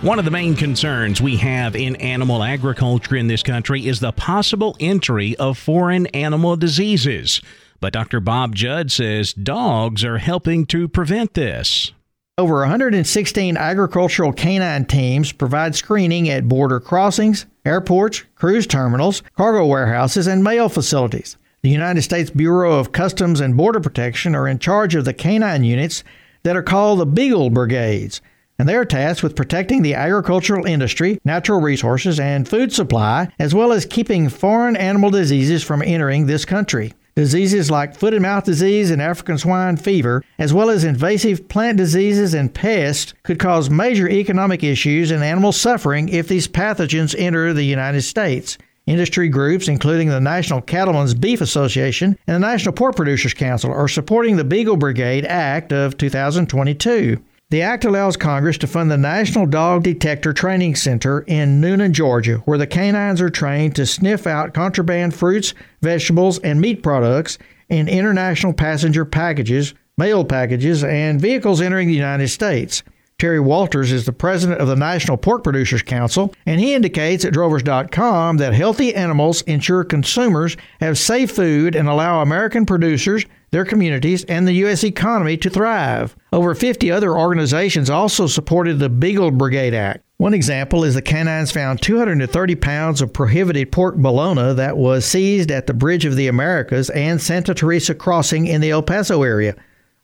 One 0.00 0.20
of 0.20 0.24
the 0.24 0.30
main 0.30 0.54
concerns 0.54 1.20
we 1.20 1.34
have 1.38 1.74
in 1.74 1.96
animal 1.96 2.44
agriculture 2.44 3.16
in 3.16 3.26
this 3.26 3.42
country 3.42 3.88
is 3.88 3.98
the 3.98 4.12
possible 4.12 4.76
entry 4.78 5.34
of 5.38 5.58
foreign 5.58 6.06
animal 6.08 6.54
diseases. 6.54 7.42
But 7.80 7.94
Dr. 7.94 8.20
Bob 8.20 8.54
Judd 8.54 8.92
says 8.92 9.32
dogs 9.32 10.04
are 10.04 10.18
helping 10.18 10.66
to 10.66 10.86
prevent 10.86 11.34
this. 11.34 11.90
Over 12.38 12.60
116 12.60 13.56
agricultural 13.56 14.32
canine 14.32 14.84
teams 14.84 15.32
provide 15.32 15.74
screening 15.74 16.28
at 16.28 16.46
border 16.46 16.78
crossings, 16.78 17.46
airports, 17.64 18.22
cruise 18.36 18.68
terminals, 18.68 19.24
cargo 19.36 19.66
warehouses, 19.66 20.28
and 20.28 20.44
mail 20.44 20.68
facilities. 20.68 21.36
The 21.62 21.70
United 21.70 22.02
States 22.02 22.30
Bureau 22.30 22.78
of 22.78 22.92
Customs 22.92 23.40
and 23.40 23.56
Border 23.56 23.80
Protection 23.80 24.36
are 24.36 24.46
in 24.46 24.60
charge 24.60 24.94
of 24.94 25.04
the 25.04 25.12
canine 25.12 25.64
units 25.64 26.04
that 26.44 26.54
are 26.54 26.62
called 26.62 27.00
the 27.00 27.06
Beagle 27.06 27.50
Brigades, 27.50 28.20
and 28.58 28.68
they 28.68 28.74
are 28.74 28.84
tasked 28.84 29.22
with 29.22 29.36
protecting 29.36 29.82
the 29.82 29.94
agricultural 29.94 30.66
industry, 30.66 31.20
natural 31.24 31.60
resources, 31.60 32.18
and 32.18 32.48
food 32.48 32.72
supply, 32.72 33.28
as 33.38 33.54
well 33.54 33.72
as 33.72 33.86
keeping 33.86 34.28
foreign 34.28 34.76
animal 34.76 35.10
diseases 35.10 35.62
from 35.62 35.82
entering 35.82 36.26
this 36.26 36.44
country. 36.44 36.92
Diseases 37.18 37.68
like 37.68 37.96
foot 37.96 38.14
and 38.14 38.22
mouth 38.22 38.44
disease 38.44 38.92
and 38.92 39.02
African 39.02 39.38
swine 39.38 39.76
fever, 39.76 40.22
as 40.38 40.54
well 40.54 40.70
as 40.70 40.84
invasive 40.84 41.48
plant 41.48 41.76
diseases 41.76 42.32
and 42.32 42.54
pests, 42.54 43.12
could 43.24 43.40
cause 43.40 43.68
major 43.68 44.08
economic 44.08 44.62
issues 44.62 45.10
and 45.10 45.24
animal 45.24 45.50
suffering 45.50 46.08
if 46.08 46.28
these 46.28 46.46
pathogens 46.46 47.16
enter 47.18 47.52
the 47.52 47.64
United 47.64 48.02
States. 48.02 48.56
Industry 48.86 49.28
groups, 49.28 49.66
including 49.66 50.08
the 50.08 50.20
National 50.20 50.62
Cattlemen's 50.62 51.12
Beef 51.12 51.40
Association 51.40 52.16
and 52.26 52.36
the 52.36 52.48
National 52.48 52.72
Pork 52.72 52.96
Producers 52.96 53.34
Council, 53.34 53.72
are 53.72 53.88
supporting 53.88 54.36
the 54.36 54.44
Beagle 54.44 54.76
Brigade 54.76 55.26
Act 55.26 55.72
of 55.72 55.98
2022. 55.98 57.20
The 57.50 57.62
act 57.62 57.86
allows 57.86 58.18
Congress 58.18 58.58
to 58.58 58.66
fund 58.66 58.90
the 58.90 58.98
National 58.98 59.46
Dog 59.46 59.82
Detector 59.82 60.34
Training 60.34 60.74
Center 60.74 61.20
in 61.20 61.62
Newnan, 61.62 61.92
Georgia, 61.92 62.42
where 62.44 62.58
the 62.58 62.66
canines 62.66 63.22
are 63.22 63.30
trained 63.30 63.74
to 63.76 63.86
sniff 63.86 64.26
out 64.26 64.52
contraband 64.52 65.14
fruits, 65.14 65.54
vegetables, 65.80 66.38
and 66.40 66.60
meat 66.60 66.82
products 66.82 67.38
in 67.70 67.88
international 67.88 68.52
passenger 68.52 69.06
packages, 69.06 69.72
mail 69.96 70.26
packages, 70.26 70.84
and 70.84 71.22
vehicles 71.22 71.62
entering 71.62 71.88
the 71.88 71.94
United 71.94 72.28
States. 72.28 72.82
Terry 73.18 73.40
Wolters 73.40 73.90
is 73.90 74.06
the 74.06 74.12
president 74.12 74.60
of 74.60 74.68
the 74.68 74.76
National 74.76 75.16
Pork 75.16 75.42
Producers 75.42 75.82
Council, 75.82 76.32
and 76.46 76.60
he 76.60 76.72
indicates 76.72 77.24
at 77.24 77.32
drovers.com 77.32 78.36
that 78.36 78.54
healthy 78.54 78.94
animals 78.94 79.42
ensure 79.42 79.82
consumers 79.82 80.56
have 80.78 80.96
safe 80.96 81.32
food 81.32 81.74
and 81.74 81.88
allow 81.88 82.22
American 82.22 82.64
producers, 82.64 83.24
their 83.50 83.64
communities, 83.64 84.22
and 84.26 84.46
the 84.46 84.52
U.S. 84.52 84.84
economy 84.84 85.36
to 85.38 85.50
thrive. 85.50 86.14
Over 86.32 86.54
50 86.54 86.92
other 86.92 87.12
organizations 87.18 87.90
also 87.90 88.28
supported 88.28 88.78
the 88.78 88.88
Beagle 88.88 89.32
Brigade 89.32 89.74
Act. 89.74 90.04
One 90.18 90.32
example 90.32 90.84
is 90.84 90.94
the 90.94 91.02
canines 91.02 91.50
found 91.50 91.82
230 91.82 92.54
pounds 92.54 93.02
of 93.02 93.12
prohibited 93.12 93.72
pork 93.72 93.96
bologna 93.96 94.54
that 94.54 94.76
was 94.76 95.04
seized 95.04 95.50
at 95.50 95.66
the 95.66 95.74
Bridge 95.74 96.04
of 96.04 96.14
the 96.14 96.28
Americas 96.28 96.88
and 96.90 97.20
Santa 97.20 97.52
Teresa 97.52 97.96
Crossing 97.96 98.46
in 98.46 98.60
the 98.60 98.70
El 98.70 98.82
Paso 98.84 99.24
area. 99.24 99.56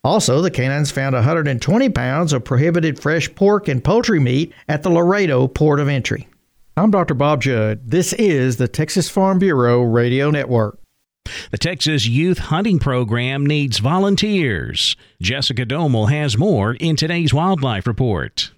Also, 0.05 0.43
the 0.43 0.51
canines 0.51 0.91
found 0.91 1.15
120 1.15 1.89
pounds 1.89 2.35
of 2.35 2.45
prohibited 2.45 3.01
fresh 3.01 3.35
pork 3.35 3.69
and 3.69 3.83
poultry 3.83 4.21
meat 4.21 4.53
at 4.69 4.83
the 4.83 4.91
Laredo 4.91 5.49
port 5.49 5.81
of 5.81 5.89
entry. 5.89 6.29
I'm 6.77 6.91
Dr. 6.91 7.15
Bob 7.15 7.41
Judd. 7.41 7.81
This 7.91 8.13
is 8.13 8.59
the 8.59 8.69
Texas 8.69 9.09
Farm 9.09 9.39
Bureau 9.39 9.83
Radio 9.83 10.31
Network. 10.31 10.79
The 11.51 11.59
Texas 11.59 12.07
Youth 12.07 12.37
Hunting 12.37 12.79
Program 12.79 13.47
needs 13.47 13.79
volunteers. 13.79 14.95
Jessica 15.23 15.65
Domel 15.65 16.11
has 16.11 16.37
more 16.37 16.75
in 16.75 16.97
today's 16.97 17.33
Wildlife 17.33 17.87
Report. 17.87 18.51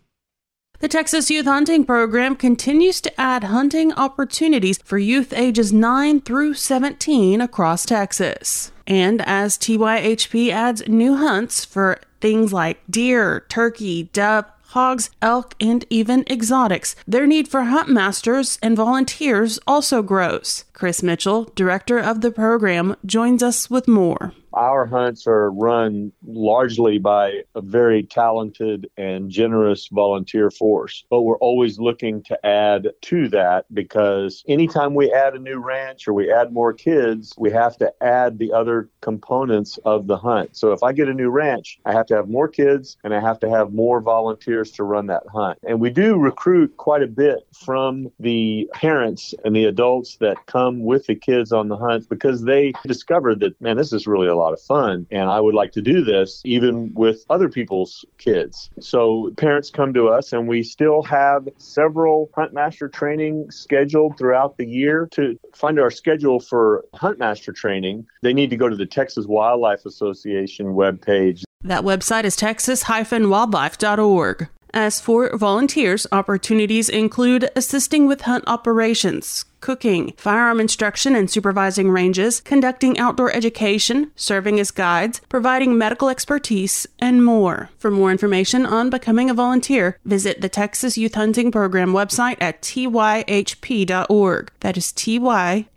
The 0.81 0.89
Texas 0.89 1.31
Youth 1.31 1.47
Hunting 1.47 1.85
Program 1.85 2.35
continues 2.35 3.01
to 3.03 3.21
add 3.21 3.45
hunting 3.45 3.93
opportunities 3.93 4.79
for 4.85 4.99
youth 4.99 5.33
ages 5.33 5.73
9 5.73 6.21
through 6.23 6.55
17 6.55 7.41
across 7.41 7.87
Texas. 7.87 8.73
And 8.87 9.23
as 9.23 9.59
TYHP 9.59 10.51
adds 10.51 10.87
new 10.87 11.17
hunts 11.17 11.65
for 11.65 12.01
things 12.21 12.53
like 12.53 12.81
deer, 12.89 13.45
turkey, 13.49 14.05
dove, 14.13 14.47
hogs, 14.69 15.11
elk, 15.23 15.55
and 15.61 15.85
even 15.91 16.25
exotics. 16.29 16.97
Their 17.07 17.27
need 17.27 17.49
for 17.49 17.65
hunt 17.65 17.89
masters 17.89 18.59
and 18.63 18.77
volunteers 18.77 19.59
also 19.67 20.03
grows. 20.03 20.65
Chris 20.73 21.03
Mitchell, 21.03 21.51
director 21.55 21.99
of 21.99 22.21
the 22.21 22.31
program, 22.31 22.97
joins 23.05 23.43
us 23.43 23.71
with 23.71 23.89
more 23.89 24.33
our 24.57 24.87
hunts 24.87 25.27
are 25.27 25.51
run 25.51 26.11
largely 26.27 26.99
by 26.99 27.43
a 27.55 27.61
very 27.61 28.03
talented 28.03 28.89
and 28.97 29.31
generous 29.31 29.89
volunteer 29.89 30.51
force. 30.51 31.05
But 31.11 31.23
we're 31.23 31.39
always 31.39 31.79
looking 31.79 32.23
to 32.25 32.47
add 32.47 32.89
to 33.03 33.29
that 33.29 33.67
because 33.73 34.43
anytime 34.49 34.95
we 34.95 35.13
add 35.13 35.35
a 35.35 35.39
new 35.39 35.59
ranch 35.59 36.09
or 36.09 36.15
we 36.15 36.33
add 36.33 36.53
more 36.53 36.73
kids, 36.73 37.35
we 37.39 37.51
have 37.51 37.77
to 37.79 37.93
add 38.03 38.39
the 38.39 38.53
other 38.53 38.89
components 39.03 39.79
of 39.85 40.07
the 40.07 40.17
hunt. 40.17 40.57
So 40.57 40.73
if 40.73 40.83
I 40.83 40.93
get 40.93 41.09
a 41.09 41.15
new 41.15 41.29
ranch, 41.29 41.79
I 41.85 41.93
have 41.93 42.07
to 42.07 42.17
have 42.17 42.29
more 42.29 42.49
kids 42.49 42.97
and 43.05 43.15
I 43.15 43.21
have 43.21 43.39
to 43.41 43.51
have 43.51 43.73
more 43.73 44.01
volunteers 44.01 44.71
to 44.73 44.85
run 44.85 45.07
that 45.09 45.25
hunt. 45.33 45.59
And 45.67 45.81
we 45.81 45.91
do 45.91 46.17
recruit 46.17 46.77
quite 46.79 47.03
a 47.03 47.07
bit 47.07 47.47
from 47.53 48.11
the 48.19 48.69
parents 48.73 49.35
and 49.45 49.55
the 49.55 49.67
adults 49.67 50.17
that 50.17 50.47
come 50.47 50.83
with 50.83 51.07
the 51.07 51.15
kids 51.15 51.53
on 51.53 51.69
the 51.69 51.77
hunt 51.77 52.09
because 52.09 52.45
they 52.45 52.73
discover 52.87 53.35
that, 53.35 53.61
man, 53.61 53.77
this 53.77 53.93
is 53.93 54.07
really 54.07 54.29
a 54.29 54.35
lot 54.35 54.46
lot 54.47 54.53
of 54.53 54.61
fun. 54.61 55.07
And 55.11 55.29
I 55.29 55.41
would 55.41 55.55
like 55.55 55.73
to 55.73 55.83
do 55.83 56.05
this 56.05 56.41
even 56.45 56.93
with 56.95 57.25
other 57.29 57.49
people's 57.49 58.05
kids. 58.19 58.71
So 58.81 59.33
parents 59.37 59.71
come 59.71 59.93
to 59.95 60.09
us, 60.09 60.33
and 60.33 60.47
we 60.47 60.63
still 60.63 61.03
have 61.03 61.49
several 61.59 62.31
Huntmaster 62.37 62.93
training 62.93 63.51
scheduled 63.51 64.19
throughout 64.19 64.57
the 64.57 64.67
year. 64.67 65.09
To 65.13 65.39
find 65.55 65.81
our 65.81 65.91
schedule 65.91 66.41
for 66.41 66.85
Huntmaster 66.95 67.55
training, 67.55 68.07
they 68.23 68.33
need 68.33 68.51
to 68.51 68.57
go 68.57 68.69
to 68.69 68.77
the 68.77 68.87
Texas 68.87 69.27
Wildlife 69.27 69.87
Association 69.87 70.75
webpage. 70.75 71.43
That 71.63 71.83
website 71.83 72.25
is 72.25 72.37
texas-wildlife.org. 72.37 74.49
As 74.75 75.01
for 75.01 75.37
volunteers, 75.37 76.07
opportunities 76.13 76.89
include 76.89 77.51
assisting 77.57 78.07
with 78.07 78.23
hunt 78.23 78.45
operations, 78.47 79.45
cooking, 79.67 80.13
firearm 80.17 80.61
instruction 80.61 81.17
and 81.17 81.29
supervising 81.29 81.91
ranges, 81.91 82.41
conducting 82.41 82.97
outdoor 83.01 83.33
education, 83.33 84.13
serving 84.15 84.61
as 84.61 84.71
guides, 84.71 85.21
providing 85.29 85.77
medical 85.77 86.09
expertise, 86.09 86.87
and 87.01 87.25
more. 87.25 87.69
For 87.77 87.91
more 87.91 88.13
information 88.13 88.65
on 88.65 88.91
becoming 88.91 89.29
a 89.29 89.35
volunteer, 89.35 89.99
visit 90.05 90.41
the 90.41 90.49
Texas 90.49 90.97
Youth 90.97 91.17
Hunting 91.17 91.51
Program 91.51 91.93
website 91.93 92.37
at 92.41 92.63
tyhp.org. 92.63 94.53
That 94.61 94.77
is 94.77 94.93
tyhp.org. 94.93 95.73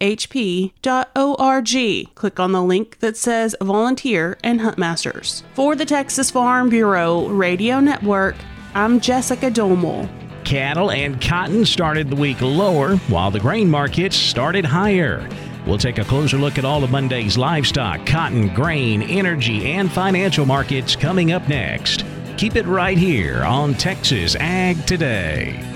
Click 2.15 2.39
on 2.39 2.51
the 2.51 2.63
link 2.63 2.99
that 2.99 3.17
says 3.17 3.55
Volunteer 3.59 4.37
and 4.43 4.59
Huntmasters. 4.59 5.41
For 5.55 5.75
the 5.75 5.85
Texas 5.85 6.29
Farm 6.29 6.69
Bureau 6.69 7.27
Radio 7.27 7.79
Network, 7.79 8.35
I'm 8.75 8.99
Jessica 8.99 9.49
Domel. 9.49 10.18
Cattle 10.49 10.89
and 10.89 11.21
cotton 11.21 11.63
started 11.63 12.09
the 12.09 12.15
week 12.15 12.41
lower, 12.41 12.95
while 13.07 13.29
the 13.29 13.39
grain 13.39 13.69
markets 13.69 14.15
started 14.15 14.65
higher. 14.65 15.29
We'll 15.67 15.77
take 15.77 15.99
a 15.99 16.03
closer 16.03 16.37
look 16.37 16.57
at 16.57 16.65
all 16.65 16.83
of 16.83 16.89
Monday's 16.89 17.37
livestock, 17.37 18.03
cotton, 18.07 18.51
grain, 18.55 19.03
energy, 19.03 19.73
and 19.73 19.91
financial 19.91 20.47
markets 20.47 20.95
coming 20.95 21.33
up 21.33 21.47
next. 21.47 22.03
Keep 22.37 22.55
it 22.55 22.65
right 22.65 22.97
here 22.97 23.43
on 23.43 23.75
Texas 23.75 24.35
Ag 24.37 24.87
Today. 24.87 25.68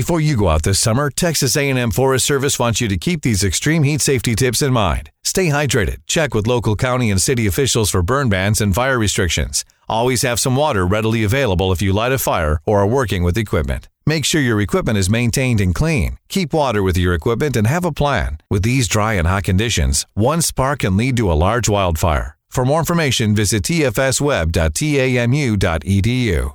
Before 0.00 0.18
you 0.18 0.34
go 0.34 0.48
out 0.48 0.62
this 0.62 0.80
summer, 0.80 1.10
Texas 1.10 1.58
A&M 1.58 1.90
Forest 1.90 2.24
Service 2.24 2.58
wants 2.58 2.80
you 2.80 2.88
to 2.88 2.96
keep 2.96 3.20
these 3.20 3.44
extreme 3.44 3.82
heat 3.82 4.00
safety 4.00 4.34
tips 4.34 4.62
in 4.62 4.72
mind. 4.72 5.10
Stay 5.24 5.48
hydrated. 5.48 5.98
Check 6.06 6.32
with 6.32 6.46
local 6.46 6.74
county 6.74 7.10
and 7.10 7.20
city 7.20 7.46
officials 7.46 7.90
for 7.90 8.02
burn 8.02 8.30
bans 8.30 8.62
and 8.62 8.74
fire 8.74 8.98
restrictions. 8.98 9.62
Always 9.90 10.22
have 10.22 10.40
some 10.40 10.56
water 10.56 10.86
readily 10.86 11.22
available 11.22 11.70
if 11.70 11.82
you 11.82 11.92
light 11.92 12.12
a 12.12 12.18
fire 12.18 12.62
or 12.64 12.80
are 12.80 12.86
working 12.86 13.22
with 13.22 13.36
equipment. 13.36 13.90
Make 14.06 14.24
sure 14.24 14.40
your 14.40 14.62
equipment 14.62 14.96
is 14.96 15.10
maintained 15.10 15.60
and 15.60 15.74
clean. 15.74 16.16
Keep 16.30 16.54
water 16.54 16.82
with 16.82 16.96
your 16.96 17.12
equipment 17.12 17.54
and 17.54 17.66
have 17.66 17.84
a 17.84 17.92
plan. 17.92 18.38
With 18.48 18.62
these 18.62 18.88
dry 18.88 19.18
and 19.18 19.26
hot 19.26 19.44
conditions, 19.44 20.06
one 20.14 20.40
spark 20.40 20.78
can 20.78 20.96
lead 20.96 21.18
to 21.18 21.30
a 21.30 21.36
large 21.46 21.68
wildfire. 21.68 22.38
For 22.48 22.64
more 22.64 22.78
information, 22.78 23.34
visit 23.34 23.64
tfsweb.tamu.edu. 23.64 26.54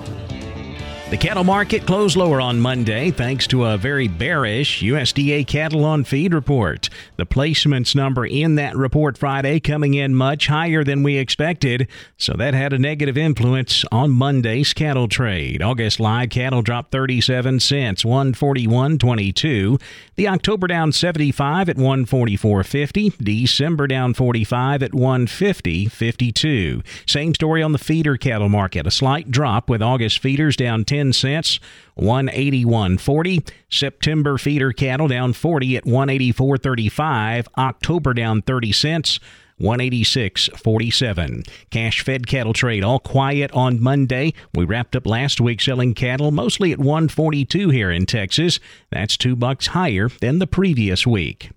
The 1.11 1.17
cattle 1.17 1.43
market 1.43 1.85
closed 1.85 2.15
lower 2.15 2.39
on 2.39 2.61
Monday 2.61 3.11
thanks 3.11 3.45
to 3.47 3.65
a 3.65 3.75
very 3.75 4.07
bearish 4.07 4.81
USDA 4.81 5.45
cattle 5.45 5.83
on 5.83 6.05
feed 6.05 6.33
report. 6.33 6.87
The 7.17 7.25
placements 7.25 7.93
number 7.93 8.25
in 8.25 8.55
that 8.55 8.77
report 8.77 9.17
Friday 9.17 9.59
coming 9.59 9.93
in 9.93 10.15
much 10.15 10.47
higher 10.47 10.85
than 10.85 11.03
we 11.03 11.17
expected, 11.17 11.89
so 12.15 12.31
that 12.37 12.53
had 12.53 12.71
a 12.71 12.79
negative 12.79 13.17
influence 13.17 13.83
on 13.91 14.11
Monday's 14.11 14.71
cattle 14.73 15.09
trade. 15.09 15.61
August 15.61 15.99
live 15.99 16.29
cattle 16.29 16.61
dropped 16.61 16.93
37 16.93 17.59
cents, 17.59 18.03
141.22. 18.05 19.81
The 20.15 20.29
October 20.29 20.67
down 20.67 20.93
75 20.93 21.67
at 21.67 21.75
144.50. 21.75 23.17
December 23.17 23.85
down 23.85 24.13
45 24.13 24.81
at 24.81 24.91
150.52. 24.91 26.85
Same 27.05 27.35
story 27.35 27.61
on 27.61 27.73
the 27.73 27.77
feeder 27.77 28.15
cattle 28.15 28.47
market. 28.47 28.87
A 28.87 28.91
slight 28.91 29.29
drop 29.29 29.69
with 29.69 29.81
August 29.81 30.19
feeders 30.19 30.55
down 30.55 30.85
10 30.85 31.00
10 31.01 31.13
cents, 31.13 31.59
181.40. 31.97 33.49
September 33.69 34.37
feeder 34.37 34.71
cattle 34.71 35.07
down 35.07 35.33
40 35.33 35.77
at 35.77 35.85
184.35. 35.85 37.47
October 37.57 38.13
down 38.13 38.43
30 38.43 38.71
cents. 38.71 39.19
186.47. 39.59 41.47
Cash 41.69 42.01
fed 42.03 42.25
cattle 42.25 42.53
trade 42.53 42.83
all 42.83 42.99
quiet 42.99 43.51
on 43.51 43.81
Monday. 43.81 44.33
We 44.55 44.65
wrapped 44.65 44.95
up 44.95 45.05
last 45.05 45.39
week 45.39 45.61
selling 45.61 45.93
cattle 45.93 46.31
mostly 46.31 46.71
at 46.71 46.79
142 46.79 47.69
here 47.69 47.91
in 47.91 48.07
Texas. 48.07 48.59
That's 48.91 49.17
2 49.17 49.35
bucks 49.35 49.67
higher 49.67 50.09
than 50.09 50.39
the 50.39 50.47
previous 50.47 51.05
week. 51.05 51.51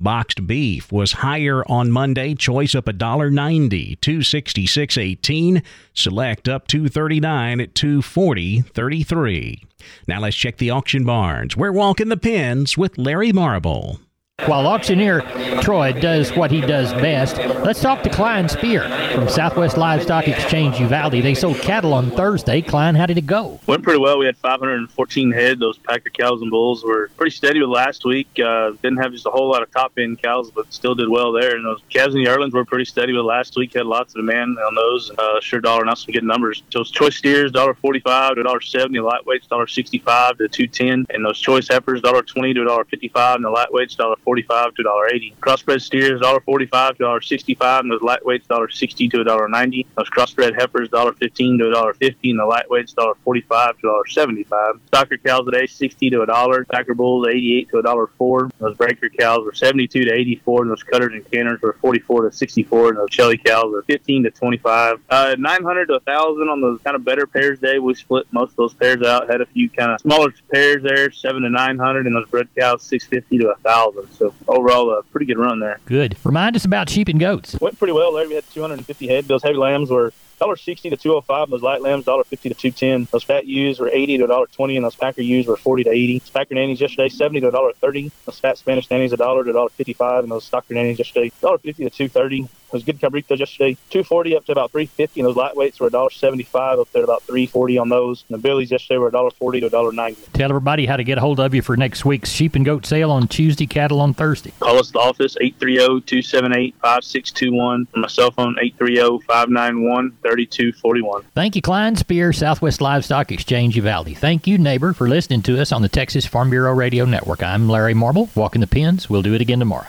Boxed 0.00 0.46
beef 0.46 0.92
was 0.92 1.12
higher 1.12 1.64
on 1.70 1.90
Monday. 1.90 2.34
Choice 2.34 2.74
up 2.74 2.86
$1.90, 2.86 3.98
266.18. 3.98 5.62
Select 5.94 6.48
up 6.48 6.66
239 6.66 7.60
at 7.60 7.74
240.33. 7.74 9.64
Now 10.06 10.20
let's 10.20 10.36
check 10.36 10.56
the 10.58 10.70
auction 10.70 11.04
barns. 11.04 11.56
We're 11.56 11.72
walking 11.72 12.08
the 12.08 12.16
pens 12.16 12.76
with 12.76 12.98
Larry 12.98 13.32
Marble. 13.32 14.00
While 14.44 14.66
auctioneer 14.66 15.22
Troy 15.62 15.92
does 15.92 16.30
what 16.36 16.50
he 16.50 16.60
does 16.60 16.92
best, 16.92 17.38
let's 17.64 17.80
talk 17.80 18.02
to 18.02 18.10
Klein 18.10 18.50
Spear 18.50 18.82
from 19.12 19.30
Southwest 19.30 19.78
Livestock 19.78 20.28
Exchange 20.28 20.78
Uvalde. 20.78 21.12
They 21.14 21.34
sold 21.34 21.56
cattle 21.56 21.94
on 21.94 22.10
Thursday. 22.10 22.60
Klein, 22.60 22.94
how 22.94 23.06
did 23.06 23.16
it 23.16 23.26
go? 23.26 23.58
Went 23.66 23.82
pretty 23.82 23.98
well. 23.98 24.18
We 24.18 24.26
had 24.26 24.36
514 24.36 25.32
head. 25.32 25.58
Those 25.58 25.78
Packer 25.78 26.10
cows 26.10 26.42
and 26.42 26.50
bulls 26.50 26.84
were 26.84 27.08
pretty 27.16 27.34
steady 27.34 27.60
with 27.60 27.70
last 27.70 28.04
week. 28.04 28.28
Uh, 28.38 28.72
didn't 28.82 28.98
have 28.98 29.12
just 29.12 29.24
a 29.24 29.30
whole 29.30 29.50
lot 29.50 29.62
of 29.62 29.70
top 29.72 29.92
end 29.96 30.22
cows, 30.22 30.50
but 30.50 30.70
still 30.72 30.94
did 30.94 31.08
well 31.08 31.32
there. 31.32 31.56
And 31.56 31.64
those 31.64 31.80
calves 31.88 32.14
and 32.14 32.22
yearlings 32.22 32.52
were 32.52 32.66
pretty 32.66 32.84
steady 32.84 33.14
with 33.14 33.24
last 33.24 33.56
week. 33.56 33.72
Had 33.72 33.86
lots 33.86 34.14
of 34.14 34.18
demand 34.20 34.58
on 34.58 34.74
those. 34.74 35.10
Uh, 35.18 35.40
sure 35.40 35.60
dollar 35.62 35.86
now 35.86 35.94
some 35.94 36.12
good 36.12 36.24
numbers. 36.24 36.62
Those 36.72 36.90
choice 36.90 37.16
steers, 37.16 37.52
$1.45 37.52 38.34
to 38.34 38.44
$1.70. 38.44 39.00
Lightweights, 39.00 39.48
$1.65 39.48 40.36
to 40.36 40.46
210 40.46 41.06
And 41.08 41.24
those 41.24 41.40
choice 41.40 41.68
heifers, 41.68 42.02
$1.20 42.02 42.54
to 42.54 42.60
$1.55. 42.60 43.34
And 43.36 43.44
the 43.44 43.48
lightweights, 43.48 43.96
$1.40 43.96 44.35
forty-five 44.36 44.74
to 44.74 44.82
$1.80. 44.82 45.36
Crossbred 45.36 45.80
steers 45.80 46.20
$1.45 46.20 46.96
to 46.98 47.04
$1.65, 47.04 47.80
and 47.80 47.90
those 47.90 48.00
lightweights 48.00 48.46
$1.60 48.46 49.10
to 49.10 49.24
$1.90. 49.24 49.86
Those 49.96 50.10
crossbred 50.10 50.58
heifers 50.58 50.88
$1.15 50.90 51.18
to 51.18 51.64
$1.50, 51.64 52.30
and 52.30 52.38
the 52.38 52.44
lightweights 52.44 52.94
$1.45 52.94 53.78
to 53.80 53.86
$1.75. 53.86 54.80
Stocker 54.92 55.24
cows 55.24 55.44
today 55.46 55.66
60 55.66 56.10
to 56.10 56.18
$1. 56.18 56.66
Stocker 56.66 56.96
bulls 56.96 57.26
88 57.28 57.70
to 57.70 57.76
$1.04. 57.76 58.50
Those 58.58 58.76
breaker 58.76 59.08
cows 59.08 59.44
were 59.44 59.54
72 59.54 60.04
to 60.04 60.12
84, 60.12 60.62
and 60.62 60.70
those 60.70 60.82
cutters 60.82 61.12
and 61.12 61.30
canners 61.30 61.60
were 61.62 61.76
44 61.80 62.28
to 62.28 62.36
64, 62.36 62.88
and 62.90 62.98
those 62.98 63.08
Shelly 63.10 63.38
cows 63.38 63.72
were 63.72 63.82
15 63.82 64.24
to 64.24 64.30
25. 64.30 65.00
Uh, 65.08 65.36
900 65.38 65.86
to 65.86 65.92
1,000 65.94 66.48
on 66.48 66.60
those 66.60 66.80
kind 66.82 66.94
of 66.94 67.04
better 67.04 67.26
pairs 67.26 67.58
day. 67.58 67.78
We 67.78 67.94
split 67.94 68.26
most 68.32 68.50
of 68.50 68.56
those 68.56 68.74
pairs 68.74 69.02
out. 69.02 69.30
Had 69.30 69.40
a 69.40 69.46
few 69.46 69.70
kind 69.70 69.92
of 69.92 70.00
smaller 70.00 70.34
pairs 70.52 70.82
there, 70.82 71.10
7 71.10 71.42
to 71.42 71.48
900, 71.48 72.06
and 72.06 72.14
those 72.14 72.28
bred 72.28 72.48
cows 72.58 72.82
650 72.82 73.38
to 73.38 73.46
1,000. 73.46 74.12
So 74.18 74.34
overall, 74.48 74.90
a 74.90 75.02
pretty 75.02 75.26
good 75.26 75.38
run 75.38 75.60
there. 75.60 75.78
Good. 75.84 76.16
Remind 76.24 76.56
us 76.56 76.64
about 76.64 76.88
sheep 76.88 77.08
and 77.08 77.20
goats. 77.20 77.56
Went 77.60 77.78
pretty 77.78 77.92
well 77.92 78.12
there. 78.12 78.26
We 78.26 78.34
had 78.34 78.48
250 78.50 79.08
head. 79.08 79.26
Those 79.26 79.42
heavy 79.42 79.56
lambs 79.56 79.90
were 79.90 80.12
$1.60 80.40 80.90
to 80.90 80.96
205 80.96 81.50
Those 81.50 81.62
light 81.62 81.82
lambs, 81.82 82.04
$1.50 82.04 82.28
to 82.28 82.54
210 82.54 83.08
Those 83.10 83.24
fat 83.24 83.46
ewes 83.46 83.78
were 83.80 83.88
80 83.88 84.18
to 84.18 84.26
$1.20 84.26 84.76
and 84.76 84.84
those 84.84 84.94
packer 84.94 85.22
ewes 85.22 85.46
were 85.46 85.56
40 85.56 85.84
to 85.84 85.90
80 85.90 86.22
Packer 86.32 86.54
nannies 86.54 86.80
yesterday, 86.80 87.08
70 87.08 87.40
to 87.40 87.50
$1.30 87.50 88.10
Those 88.24 88.38
fat 88.38 88.58
Spanish 88.58 88.90
nannies, 88.90 89.12
$1 89.12 89.16
to 89.16 89.52
$1.55 89.52 90.22
and 90.22 90.30
those 90.30 90.48
stocker 90.48 90.70
nannies 90.70 90.98
yesterday, 90.98 91.30
$1.50 91.42 91.62
to 91.62 91.90
230 91.90 92.48
Those 92.76 92.84
good 92.84 93.00
cabritos 93.00 93.38
yesterday, 93.38 93.78
240 93.88 94.36
up 94.36 94.44
to 94.44 94.52
about 94.52 94.70
350, 94.70 95.18
and 95.18 95.26
those 95.26 95.36
lightweights 95.36 95.80
were 95.80 95.88
$1.75 95.88 96.78
up 96.78 96.92
there 96.92 97.04
about 97.04 97.22
340 97.22 97.78
on 97.78 97.88
those. 97.88 98.26
And 98.28 98.36
the 98.36 98.42
billies 98.42 98.70
yesterday 98.70 98.98
were 98.98 99.10
$1.40 99.10 99.60
to 99.60 99.70
$1.90. 99.70 100.32
Tell 100.34 100.50
everybody 100.50 100.84
how 100.84 100.98
to 100.98 101.04
get 101.04 101.16
a 101.16 101.22
hold 101.22 101.40
of 101.40 101.54
you 101.54 101.62
for 101.62 101.74
next 101.74 102.04
week's 102.04 102.28
sheep 102.28 102.54
and 102.54 102.66
goat 102.66 102.84
sale 102.84 103.10
on 103.10 103.28
Tuesday, 103.28 103.66
cattle 103.66 104.02
on 104.02 104.12
Thursday. 104.12 104.52
Call 104.60 104.78
us 104.78 104.90
at 104.90 104.92
the 104.92 104.98
office, 104.98 105.36
830-278-5621. 105.40 107.86
My 107.96 108.08
cell 108.08 108.30
phone, 108.30 108.56
830-591-3241. 108.56 111.24
Thank 111.34 111.56
you, 111.56 111.62
Klein 111.62 111.96
Spear, 111.96 112.34
Southwest 112.34 112.82
Livestock 112.82 113.32
Exchange 113.32 113.74
Uvalde. 113.76 114.18
Thank 114.18 114.46
you, 114.46 114.58
neighbor, 114.58 114.92
for 114.92 115.08
listening 115.08 115.40
to 115.44 115.58
us 115.58 115.72
on 115.72 115.80
the 115.80 115.88
Texas 115.88 116.26
Farm 116.26 116.50
Bureau 116.50 116.74
Radio 116.74 117.06
Network. 117.06 117.42
I'm 117.42 117.70
Larry 117.70 117.94
Marble, 117.94 118.28
walking 118.34 118.60
the 118.60 118.66
pins. 118.66 119.08
We'll 119.08 119.22
do 119.22 119.32
it 119.32 119.40
again 119.40 119.60
tomorrow. 119.60 119.86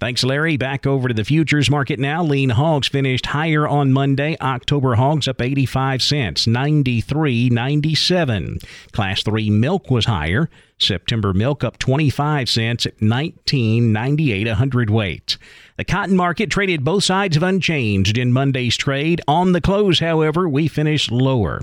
Thanks, 0.00 0.24
Larry. 0.24 0.56
Back 0.56 0.86
over 0.86 1.08
to 1.08 1.14
the 1.14 1.24
futures 1.24 1.70
market 1.70 1.98
now. 1.98 2.22
Lean 2.22 2.50
hogs 2.50 2.86
finished 2.88 3.26
higher 3.26 3.66
on 3.68 3.92
Monday. 3.92 4.36
October 4.40 4.94
hogs 4.94 5.26
up 5.28 5.42
85 5.42 6.02
cents, 6.02 6.46
93.97. 6.46 8.64
Class 8.92 9.22
3 9.22 9.50
milk 9.50 9.90
was 9.90 10.06
higher. 10.06 10.48
September 10.78 11.34
milk 11.34 11.64
up 11.64 11.78
25 11.78 12.48
cents 12.48 12.86
at 12.86 12.96
19.98 12.98 14.48
a 14.48 14.54
hundredweight. 14.54 15.36
The 15.76 15.84
cotton 15.84 16.16
market 16.16 16.50
traded 16.50 16.84
both 16.84 17.04
sides 17.04 17.36
of 17.36 17.42
unchanged 17.42 18.16
in 18.16 18.32
Monday's 18.32 18.76
trade. 18.76 19.20
On 19.26 19.50
the 19.52 19.60
close, 19.60 19.98
however, 19.98 20.48
we 20.48 20.68
finished 20.68 21.10
lower 21.10 21.60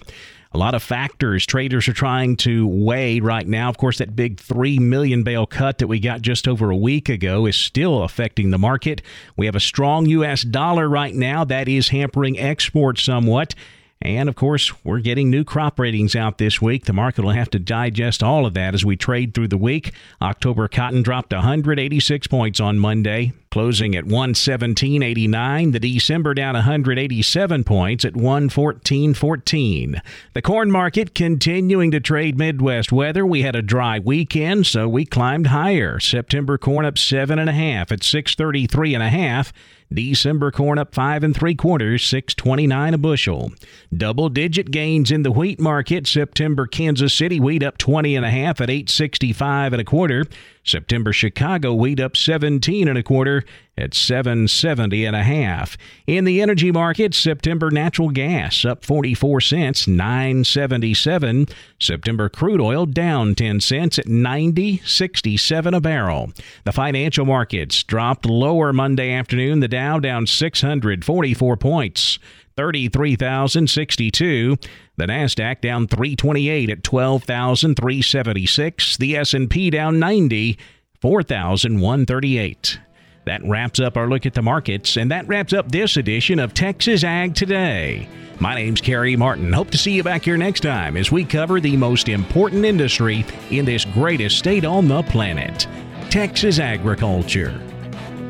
a 0.56 0.58
lot 0.58 0.74
of 0.74 0.82
factors 0.82 1.46
traders 1.46 1.86
are 1.90 1.94
trying 1.94 2.38
to 2.38 2.66
weigh 2.66 3.20
right 3.20 3.46
now. 3.46 3.68
Of 3.68 3.78
course, 3.78 3.98
that 3.98 4.16
big 4.16 4.40
3 4.40 4.80
million 4.80 5.22
bale 5.22 5.46
cut 5.46 5.80
that 5.80 5.88
we 5.88 6.00
got 6.00 6.22
just 6.22 6.48
over 6.48 6.70
a 6.72 6.76
week 6.78 7.10
ago 7.10 7.46
is 7.46 7.58
still 7.58 8.04
affecting 8.04 8.52
the 8.52 8.58
market. 8.58 9.02
We 9.36 9.48
have 9.48 9.56
a 9.56 9.60
strong 9.60 10.06
U.S. 10.06 10.44
dollar 10.44 10.88
right 10.88 11.14
now 11.14 11.44
that 11.44 11.68
is 11.68 11.90
hampering 11.90 12.40
exports 12.40 13.04
somewhat. 13.04 13.54
And 14.02 14.30
of 14.30 14.36
course, 14.36 14.74
we're 14.84 15.00
getting 15.00 15.30
new 15.30 15.44
crop 15.44 15.80
ratings 15.80 16.16
out 16.16 16.38
this 16.38 16.62
week. 16.62 16.86
The 16.86 16.94
market 16.94 17.24
will 17.24 17.32
have 17.32 17.50
to 17.52 17.60
digest 17.60 18.22
all 18.22 18.46
of 18.46 18.54
that 18.54 18.74
as 18.74 18.86
we 18.86 18.96
trade 18.96 19.34
through 19.34 19.48
the 19.48 19.58
week. 19.58 19.94
October 20.22 20.68
cotton 20.68 21.02
dropped 21.02 21.34
186 21.34 22.28
points 22.28 22.60
on 22.60 22.78
Monday 22.78 23.34
closing 23.56 23.96
at 23.96 24.04
117.89. 24.04 25.72
The 25.72 25.80
December 25.80 26.34
down 26.34 26.56
187 26.56 27.64
points 27.64 28.04
at 28.04 28.12
114.14. 28.12 30.02
The 30.34 30.42
corn 30.42 30.70
market 30.70 31.16
continuing 31.16 31.90
to 31.92 32.02
trade 32.02 32.38
Midwest 32.38 32.92
weather. 32.92 33.26
We 33.26 33.44
had 33.44 33.56
a 33.56 33.62
dry 33.62 34.00
weekend, 34.00 34.68
so 34.68 34.90
we 34.90 35.06
climbed 35.06 35.48
higher. 35.48 36.02
September 36.02 36.58
corn 36.58 36.86
up 36.86 36.98
seven 36.98 37.40
and 37.40 37.50
a 37.50 37.54
half 37.54 37.94
at 37.94 38.04
633 38.04 38.94
and 38.94 39.02
a 39.02 39.08
half. 39.10 39.54
December 39.94 40.52
corn 40.52 40.78
up 40.78 40.94
five 40.94 41.24
and 41.24 41.36
three 41.36 41.56
quarters, 41.56 42.04
six 42.04 42.34
twenty 42.34 42.68
nine 42.68 42.94
a 42.94 42.98
bushel. 42.98 43.52
Double 43.96 44.30
digit 44.30 44.72
gains 44.72 45.12
in 45.12 45.24
the 45.24 45.32
wheat 45.32 45.60
market. 45.60 46.08
September 46.08 46.68
Kansas 46.68 47.14
City 47.14 47.40
wheat 47.40 47.64
up 47.64 47.78
twenty 47.78 48.16
and 48.16 48.26
a 48.26 48.32
half 48.32 48.60
at 48.62 48.70
eight 48.70 48.90
sixty 48.90 49.32
five 49.32 49.74
and 49.74 49.82
a 49.82 49.86
quarter. 49.86 50.26
September 50.66 51.14
Chicago 51.14 51.74
wheat 51.74 52.00
up 52.00 52.18
17 52.18 52.88
and 52.88 52.98
a 52.98 53.04
quarter 53.04 53.44
at 53.78 53.94
770 53.94 55.06
and 55.06 55.16
a 55.16 55.24
half. 55.24 55.78
In 56.08 56.26
the 56.26 56.42
energy 56.42 56.72
market, 56.72 57.14
September 57.14 57.70
natural 57.70 58.10
gas 58.10 58.66
up 58.66 58.84
44 58.84 59.42
cents, 59.42 59.88
977. 59.88 61.48
September 61.80 62.30
crude 62.30 62.62
oil 62.62 62.86
down 62.86 63.36
10 63.36 63.62
cents 63.62 64.00
at 64.00 64.06
90.67 64.06 65.76
a 65.76 65.82
barrel. 65.82 66.32
The 66.64 66.72
financial 66.72 67.26
markets 67.26 67.84
dropped 67.84 68.26
lower 68.26 68.74
Monday 68.74 69.12
afternoon. 69.12 69.60
The 69.60 69.68
Dow 69.68 70.00
down 70.00 70.26
644 70.26 71.58
points. 71.58 72.20
33,062. 72.58 74.58
The 74.98 75.06
Nasdaq 75.06 75.62
down 75.62 75.88
328 75.88 76.70
at 76.70 76.84
12,376. 76.84 78.98
The 78.98 79.18
S&P 79.18 79.70
down 79.70 80.00
90, 80.00 80.58
4,138. 81.02 82.80
That 83.26 83.44
wraps 83.44 83.80
up 83.80 83.98
our 83.98 84.08
look 84.08 84.26
at 84.26 84.36
the 84.36 84.42
markets, 84.42 84.98
and 84.98 85.12
that 85.12 85.28
wraps 85.28 85.52
up 85.52 85.72
this 85.72 85.98
edition 85.98 86.40
of 86.40 86.54
Texas 86.54 87.04
Ag 87.04 87.36
Today. 87.36 88.08
My 88.40 88.54
name's 88.54 88.82
Carey 88.82 89.16
Martin. 89.16 89.52
Hope 89.52 89.72
to 89.72 89.78
see 89.78 89.94
you 89.94 90.04
back 90.04 90.24
here 90.24 90.38
next 90.38 90.60
time 90.60 90.98
as 90.98 91.12
we 91.12 91.24
cover 91.24 91.60
the 91.60 91.78
most 91.78 92.10
important 92.10 92.66
industry 92.66 93.26
in 93.50 93.66
this 93.66 93.86
greatest 93.86 94.38
state 94.38 94.66
on 94.66 94.88
the 94.88 95.02
planet 95.04 95.68
Texas 96.10 96.60
agriculture. 96.60 97.60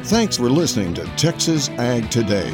Thanks 0.04 0.38
for 0.38 0.50
listening 0.50 0.94
to 0.94 1.04
Texas 1.18 1.70
Ag 1.70 2.10
Today. 2.10 2.54